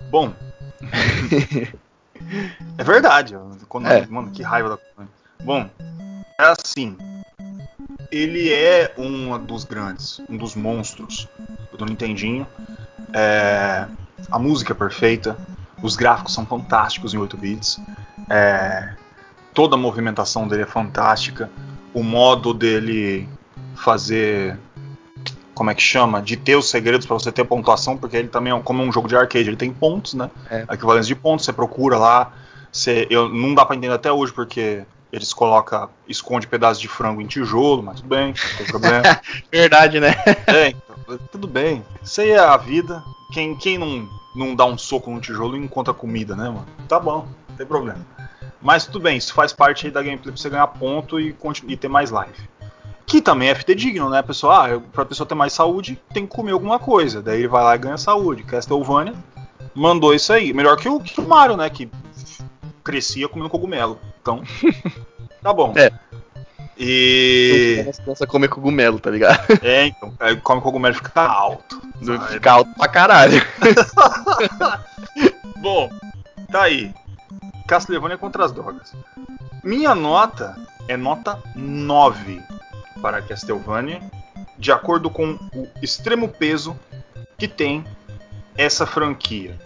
Bom. 0.09 0.33
é 2.77 2.83
verdade. 2.83 3.35
É. 3.85 4.05
Mano, 4.07 4.31
que 4.31 4.43
raiva 4.43 4.69
da. 4.69 5.05
Bom, 5.43 5.69
é 6.37 6.43
assim. 6.43 6.97
Ele 8.11 8.51
é 8.51 8.93
um 8.97 9.37
dos 9.39 9.63
grandes, 9.63 10.21
um 10.29 10.35
dos 10.35 10.53
monstros 10.53 11.29
do 11.77 11.85
Nintendinho. 11.85 12.45
É, 13.13 13.87
a 14.29 14.37
música 14.37 14.73
é 14.73 14.75
perfeita, 14.75 15.37
os 15.81 15.95
gráficos 15.95 16.33
são 16.33 16.45
fantásticos 16.45 17.13
em 17.13 17.17
8 17.17 17.37
bits. 17.37 17.79
É, 18.29 18.95
toda 19.53 19.75
a 19.75 19.79
movimentação 19.79 20.47
dele 20.47 20.63
é 20.63 20.65
fantástica. 20.65 21.49
O 21.93 22.03
modo 22.03 22.53
dele 22.53 23.27
fazer 23.75 24.59
como 25.61 25.69
é 25.69 25.75
que 25.75 25.81
chama, 25.83 26.23
de 26.23 26.35
ter 26.35 26.55
os 26.55 26.71
segredos 26.71 27.05
para 27.05 27.13
você 27.13 27.31
ter 27.31 27.43
pontuação, 27.43 27.95
porque 27.95 28.17
ele 28.17 28.29
também 28.29 28.51
é 28.51 28.59
como 28.61 28.81
um 28.81 28.91
jogo 28.91 29.07
de 29.07 29.15
arcade, 29.15 29.47
ele 29.47 29.55
tem 29.55 29.71
pontos, 29.71 30.15
né? 30.15 30.31
É. 30.49 30.65
Equivalência 30.71 31.05
de 31.05 31.13
pontos, 31.13 31.45
você 31.45 31.53
procura 31.53 31.99
lá. 31.99 32.33
Você, 32.71 33.05
eu, 33.11 33.29
não 33.29 33.53
dá 33.53 33.63
para 33.63 33.75
entender 33.75 33.93
até 33.93 34.11
hoje 34.11 34.33
porque 34.33 34.83
eles 35.13 35.31
colocam, 35.31 35.87
esconde 36.07 36.47
pedaços 36.47 36.81
de 36.81 36.87
frango 36.87 37.21
em 37.21 37.27
tijolo, 37.27 37.83
mas 37.83 37.97
tudo 37.97 38.09
bem, 38.09 38.29
não 38.29 38.57
tem 38.57 38.65
problema. 38.65 39.21
Verdade, 39.53 39.99
né? 39.99 40.15
É, 40.47 40.69
então, 40.69 41.19
tudo 41.31 41.47
bem. 41.47 41.85
Isso 42.01 42.21
aí 42.21 42.31
é 42.31 42.39
a 42.39 42.57
vida. 42.57 43.03
Quem, 43.31 43.55
quem 43.55 43.77
não, 43.77 44.09
não 44.35 44.55
dá 44.55 44.65
um 44.65 44.79
soco 44.79 45.11
no 45.11 45.21
tijolo 45.21 45.55
encontra 45.55 45.93
comida, 45.93 46.35
né, 46.35 46.45
mano? 46.45 46.65
Tá 46.87 46.99
bom, 46.99 47.27
não 47.49 47.55
tem 47.55 47.67
problema. 47.67 48.03
Mas 48.59 48.87
tudo 48.87 48.99
bem, 48.99 49.15
isso 49.15 49.31
faz 49.31 49.53
parte 49.53 49.85
aí 49.85 49.91
da 49.91 50.01
gameplay 50.01 50.33
pra 50.33 50.41
você 50.41 50.49
ganhar 50.49 50.65
ponto 50.65 51.19
e, 51.19 51.35
e 51.67 51.77
ter 51.77 51.87
mais 51.87 52.09
life. 52.09 52.49
Que 53.11 53.21
também 53.21 53.49
é 53.49 53.53
digno, 53.53 54.09
né? 54.09 54.19
A 54.19 54.23
pessoa, 54.23 54.73
ah, 54.73 54.79
pra 54.93 55.03
pessoa 55.03 55.27
ter 55.27 55.35
mais 55.35 55.51
saúde, 55.51 56.01
tem 56.13 56.25
que 56.25 56.33
comer 56.33 56.53
alguma 56.53 56.79
coisa. 56.79 57.21
Daí 57.21 57.39
ele 57.39 57.47
vai 57.49 57.61
lá 57.61 57.75
e 57.75 57.77
ganha 57.77 57.97
saúde. 57.97 58.41
Castlevania 58.43 59.13
mandou 59.75 60.15
isso 60.15 60.31
aí. 60.31 60.53
Melhor 60.53 60.77
que 60.77 60.87
o, 60.87 60.97
que 60.97 61.19
o 61.19 61.27
Mario, 61.27 61.57
né? 61.57 61.69
Que 61.69 61.91
crescia 62.81 63.27
comendo 63.27 63.49
cogumelo. 63.49 63.99
Então, 64.21 64.41
tá 65.43 65.51
bom. 65.51 65.73
É. 65.75 65.91
E. 66.77 67.83
Começa 68.05 68.23
a 68.23 68.27
comer 68.27 68.47
cogumelo, 68.47 68.97
tá 68.97 69.11
ligado? 69.11 69.45
É, 69.61 69.87
então. 69.87 70.13
Aí 70.17 70.37
come 70.37 70.61
cogumelo 70.61 70.95
e 70.95 70.97
fica 70.97 71.21
alto. 71.21 71.81
Fica 72.29 72.53
alto 72.53 72.73
pra 72.75 72.87
caralho. 72.87 73.45
bom, 75.59 75.89
tá 76.49 76.61
aí. 76.61 76.93
Castlevania 77.67 78.17
contra 78.17 78.45
as 78.45 78.53
drogas. 78.53 78.93
Minha 79.61 79.93
nota 79.93 80.55
é 80.87 80.95
nota 80.95 81.37
9 81.57 82.41
para 83.01 83.21
Castlevania, 83.21 84.01
de 84.57 84.71
acordo 84.71 85.09
com 85.09 85.33
o 85.53 85.67
extremo 85.81 86.27
peso 86.27 86.77
que 87.37 87.47
tem 87.47 87.85
essa 88.57 88.85
franquia. 88.85 89.59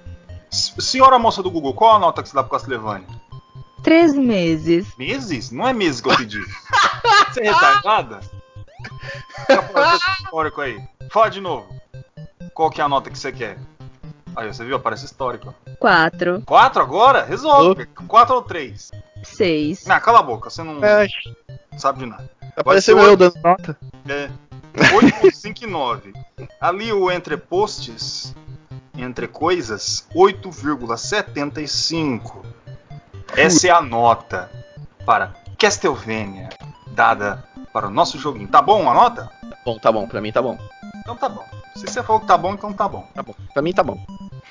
Senhora 0.50 1.20
moça 1.20 1.44
do 1.44 1.52
Google, 1.52 1.74
qual 1.74 1.96
a 1.96 2.00
nota 2.00 2.22
que 2.22 2.30
você 2.30 2.36
dá 2.36 2.44
para 2.44 2.58
Castlevania? 2.58 3.08
Três 3.84 4.16
meses. 4.16 4.88
Meses? 4.98 5.52
Não 5.52 5.68
é 5.68 5.74
meses 5.74 6.02
que 6.02 6.10
eu 6.10 6.18
pedi. 6.18 6.40
você 7.32 7.42
é 7.42 7.52
retardada? 7.52 8.20
histórico 10.22 10.62
aí. 10.62 10.82
Fala 11.12 11.30
de 11.30 11.42
novo. 11.42 11.68
Qual 12.54 12.70
que 12.70 12.82
é 12.82 12.84
a 12.84 12.90
nota 12.90 13.10
que 13.10 13.20
você 13.20 13.32
quer? 13.32 13.58
Aí, 14.36 14.48
você 14.48 14.66
viu? 14.66 14.76
Aparece 14.76 15.06
histórico. 15.06 15.54
Quatro. 15.80 16.42
Quatro 16.46 16.82
agora? 16.82 17.24
Resolve. 17.24 17.86
Quatro 18.08 18.36
ou 18.36 18.42
três? 18.42 18.92
Seis. 19.24 19.86
Não, 19.86 20.00
cala 20.00 20.20
a 20.20 20.24
boca. 20.24 20.50
Você 20.50 20.62
não, 20.62 20.84
é. 20.84 21.08
não 21.72 21.80
sabe 21.80 22.00
de 22.00 22.06
nada. 22.06 22.30
Apareceu 22.56 23.00
eu 23.00 23.18
dando 23.18 23.36
nota. 23.44 23.76
É. 24.08 24.30
8.5 24.76 25.63
e 25.63 25.68
9. 25.68 26.13
Ali 26.60 26.91
o 26.91 27.10
entre 27.10 27.38
posts, 27.38 28.36
entre 28.98 29.26
coisas, 29.28 30.06
8,75. 30.13 32.44
Essa 33.36 33.68
é 33.68 33.72
a 33.72 33.82
nota 33.82 34.52
para 35.06 35.34
Castlevania 35.58 36.50
dada 36.88 37.44
para 37.74 37.88
o 37.88 37.91
nosso 37.91 38.18
joguinho. 38.18 38.48
Tá 38.48 38.62
bom 38.62 38.89
a 38.89 38.94
nota? 38.94 39.30
Tá 39.41 39.58
bom, 39.65 39.78
tá 39.78 39.91
bom. 39.91 40.08
Pra 40.08 40.22
mim 40.22 40.32
tá 40.32 40.41
bom. 40.41 40.58
Então 41.00 41.15
tá 41.15 41.28
bom. 41.28 41.44
Se 41.76 41.86
você 41.86 42.02
falou 42.02 42.22
que 42.22 42.28
tá 42.28 42.38
bom, 42.38 42.54
então 42.54 42.72
tá 42.72 42.88
bom. 42.88 43.06
Tá 43.13 43.22
bom. 43.22 43.36
Pra 43.54 43.62
mim 43.62 43.74
tá 43.74 43.84
bom. 43.84 44.00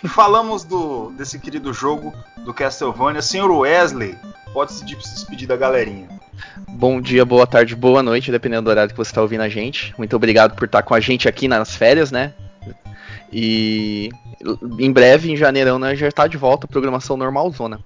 Falamos 0.08 0.64
do 0.64 1.10
desse 1.12 1.38
querido 1.38 1.72
jogo 1.72 2.12
do 2.44 2.52
Castlevania. 2.52 3.22
Senhor 3.22 3.50
Wesley, 3.50 4.18
pode 4.54 4.72
se 4.72 4.84
despedir 4.84 5.48
da 5.48 5.56
galerinha. 5.56 6.08
Bom 6.68 7.00
dia, 7.00 7.24
boa 7.24 7.44
tarde, 7.44 7.74
boa 7.74 8.04
noite, 8.04 8.30
dependendo 8.30 8.62
do 8.62 8.70
horário 8.70 8.90
que 8.92 8.96
você 8.96 9.10
está 9.10 9.20
ouvindo 9.20 9.40
a 9.40 9.48
gente. 9.48 9.92
Muito 9.98 10.14
obrigado 10.14 10.54
por 10.54 10.66
estar 10.66 10.82
com 10.82 10.94
a 10.94 11.00
gente 11.00 11.28
aqui 11.28 11.48
nas 11.48 11.74
férias, 11.74 12.12
né? 12.12 12.32
E 13.32 14.10
em 14.78 14.92
breve, 14.92 15.32
em 15.32 15.36
janeirão, 15.36 15.76
né, 15.76 15.96
já 15.96 16.06
está 16.06 16.28
de 16.28 16.36
volta 16.36 16.66
a 16.66 16.68
programação 16.68 17.16
normal 17.16 17.50
zona. 17.50 17.80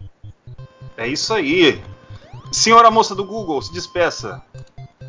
É 0.95 1.09
isso 1.09 1.33
aí. 1.33 1.83
Senhora 2.53 2.91
moça 2.91 3.15
do 3.15 3.25
Google, 3.25 3.63
se 3.63 3.73
despeça. 3.73 4.43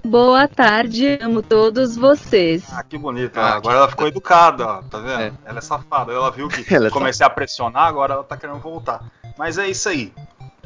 Boa 0.06 0.48
tarde, 0.48 1.19
amo 1.22 1.41
todos 1.41 1.98
vocês. 1.98 2.63
Ah, 2.72 2.84
que 2.84 2.98
bonita. 2.98 3.41
Ah, 3.41 3.56
agora 3.56 3.80
ela 3.80 3.89
ficou 3.89 4.08
educada, 4.08 4.65
ó, 4.65 4.82
tá 4.84 5.00
vendo? 5.00 5.22
É. 5.22 5.34
Ela 5.45 5.58
é 5.58 5.62
safada. 5.62 6.13
Ela 6.13 6.32
viu 6.32 6.48
que 6.48 6.63
ela 6.74 6.88
é 6.88 6.89
comecei 6.89 7.26
a 7.26 7.30
pressionar, 7.30 7.84
agora 7.84 8.13
ela 8.13 8.24
tá 8.24 8.38
querendo 8.38 8.60
voltar. 8.60 9.04
Mas 9.38 9.58
é 9.58 9.67
isso 9.67 9.89
aí. 9.89 10.13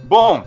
Bom, 0.03 0.45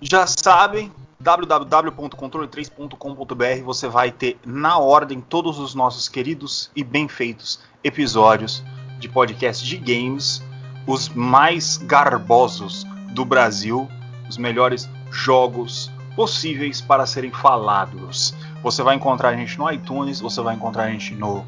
já 0.00 0.26
sabem, 0.26 0.92
www.controle3.com.br 1.18 3.64
você 3.64 3.88
vai 3.88 4.10
ter 4.10 4.38
na 4.44 4.78
ordem 4.78 5.20
todos 5.20 5.58
os 5.58 5.74
nossos 5.74 6.08
queridos 6.08 6.70
e 6.76 6.84
bem 6.84 7.08
feitos 7.08 7.60
episódios 7.82 8.62
de 8.98 9.08
podcast 9.08 9.64
de 9.64 9.76
games, 9.76 10.42
os 10.86 11.08
mais 11.08 11.78
garbosos 11.78 12.84
do 13.12 13.24
Brasil, 13.24 13.88
os 14.28 14.36
melhores 14.36 14.88
jogos 15.10 15.90
possíveis 16.14 16.80
para 16.80 17.06
serem 17.06 17.30
falados. 17.30 18.34
Você 18.62 18.82
vai 18.82 18.96
encontrar 18.96 19.30
a 19.30 19.36
gente 19.36 19.58
no 19.58 19.70
iTunes, 19.70 20.20
você 20.20 20.40
vai 20.40 20.54
encontrar 20.54 20.84
a 20.84 20.90
gente 20.90 21.14
no 21.14 21.44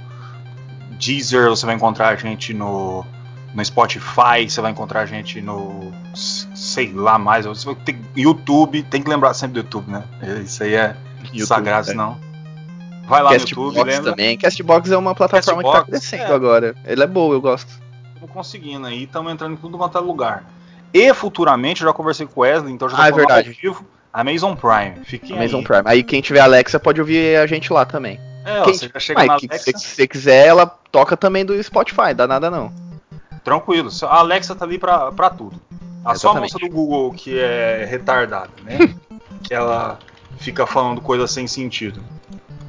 Deezer, 0.99 1.49
você 1.49 1.67
vai 1.67 1.75
encontrar 1.75 2.09
a 2.09 2.17
gente 2.17 2.53
no, 2.53 3.05
no 3.55 3.65
Spotify, 3.65 4.49
você 4.49 4.61
vai 4.61 4.71
encontrar 4.71 5.01
a 5.01 5.07
gente 5.07 5.41
no 5.41 5.93
sei 6.15 6.93
lá 6.93 7.19
mais. 7.19 7.47
Você 7.47 7.75
tem 7.77 8.01
YouTube, 8.17 8.83
tem 8.85 9.03
que 9.03 9.09
lembrar 9.09 9.35
sempre 9.35 9.55
do 9.55 9.65
YouTube, 9.65 9.91
né? 9.91 10.05
Isso 10.45 10.63
aí 10.63 10.75
é 10.75 10.97
YouTube, 11.25 11.47
sagrado, 11.47 11.89
é. 11.89 11.91
senão. 11.91 12.19
Vai 13.07 13.23
lá 13.23 13.33
Castbox 13.33 13.57
no 13.57 13.79
YouTube, 13.79 13.91
lembra? 13.91 14.11
também. 14.11 14.39
Castbox 14.39 14.91
é 14.91 14.97
uma 14.97 15.15
plataforma 15.15 15.63
Castbox, 15.63 15.85
que 15.85 15.93
tá 15.93 15.99
crescendo 15.99 16.33
é. 16.33 16.35
agora. 16.35 16.75
Ele 16.85 17.03
é 17.03 17.07
boa, 17.07 17.35
eu 17.35 17.41
gosto. 17.41 17.69
Estamos 18.15 18.35
conseguindo 18.35 18.87
aí, 18.87 19.05
estamos 19.05 19.33
entrando 19.33 19.55
em 19.55 19.57
tudo 19.57 19.79
quanto 19.79 19.97
é 19.97 20.01
lugar. 20.01 20.45
E 20.93 21.13
futuramente, 21.15 21.83
eu 21.83 21.89
já 21.89 21.93
conversei 21.93 22.27
com 22.27 22.41
o 22.41 22.43
Wesley, 22.43 22.73
então 22.73 22.89
já 22.89 23.03
ah, 23.03 23.09
é 23.09 23.13
verdade. 23.13 23.51
Vivo, 23.51 23.85
Amazon 24.13 24.55
Prime. 24.55 25.05
Fiquem 25.05 25.37
Amazon 25.37 25.61
aí. 25.61 25.67
Prime. 25.67 25.83
Aí 25.87 26.03
quem 26.03 26.21
tiver 26.21 26.41
Alexa 26.41 26.79
pode 26.79 27.01
ouvir 27.01 27.37
a 27.37 27.47
gente 27.47 27.73
lá 27.73 27.85
também. 27.85 28.21
É, 28.45 28.61
ó, 28.61 28.65
Quem 28.65 28.75
você 28.75 28.91
já 28.93 29.01
chega 29.01 29.21
Mas, 29.21 29.27
na 29.27 29.35
Alexa, 29.35 29.79
se 29.79 29.87
você 29.87 30.07
quiser, 30.07 30.47
ela 30.47 30.67
toca 30.67 31.17
também 31.17 31.45
do 31.45 31.63
Spotify, 31.63 32.15
dá 32.15 32.27
nada 32.27 32.51
não. 32.51 32.88
Tranquilo. 33.45 33.91
A 34.03 34.19
Alexa 34.19 34.55
tá 34.55 34.65
ali 34.65 34.79
pra, 34.79 35.13
pra 35.13 35.31
tudo. 35.31 35.61
A 36.05 36.15
só 36.15 36.31
a 36.31 36.41
moça 36.41 36.59
do 36.59 36.69
Google 36.69 37.13
que 37.13 37.39
é 37.39 37.85
retardada, 37.89 38.51
né? 38.65 38.95
que 39.43 39.53
ela 39.53 39.99
fica 40.39 40.67
falando 40.67 41.01
coisas 41.01 41.31
sem 41.31 41.47
sentido. 41.47 42.03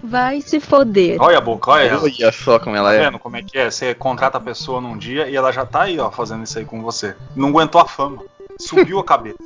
Vai 0.01 0.41
se 0.41 0.60
foder. 0.60 1.21
Olha 1.21 1.38
a 1.38 1.41
boca, 1.41 1.71
olha 1.71 1.84
ela. 1.84 2.03
Olha 2.03 2.32
só 2.32 2.58
como 2.58 2.75
ela 2.75 2.89
Tá 2.89 2.95
é. 2.95 3.05
vendo 3.05 3.19
como 3.19 3.36
é 3.38 3.43
que 3.43 3.58
é? 3.58 3.69
Você 3.69 3.93
contrata 3.93 4.38
a 4.38 4.41
pessoa 4.41 4.79
num 4.79 4.97
dia 4.97 5.29
e 5.29 5.36
ela 5.36 5.51
já 5.51 5.65
tá 5.65 5.84
aí, 5.84 5.99
ó, 5.99 6.10
fazendo 6.10 6.43
isso 6.43 6.58
aí 6.58 6.65
com 6.65 6.82
você. 6.82 7.15
Não 7.36 7.49
aguentou 7.49 7.82
a 7.82 7.86
fama. 7.86 8.23
Subiu 8.58 8.99
a 8.99 9.03
cabeça. 9.03 9.38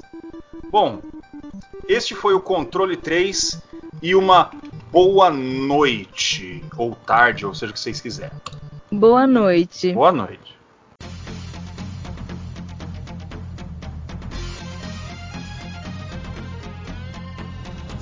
Bom, 0.71 0.99
este 1.87 2.15
foi 2.15 2.33
o 2.33 2.39
Controle 2.39 2.95
3 2.97 3.61
e 4.01 4.15
uma 4.15 4.51
boa 4.91 5.29
noite. 5.29 6.63
Ou 6.77 6.95
tarde, 6.95 7.45
ou 7.45 7.53
seja 7.53 7.71
o 7.71 7.73
que 7.73 7.79
vocês 7.79 7.99
quiserem. 7.99 8.37
Boa 8.91 9.25
noite. 9.25 9.91
Boa 9.93 10.11
noite. 10.11 10.55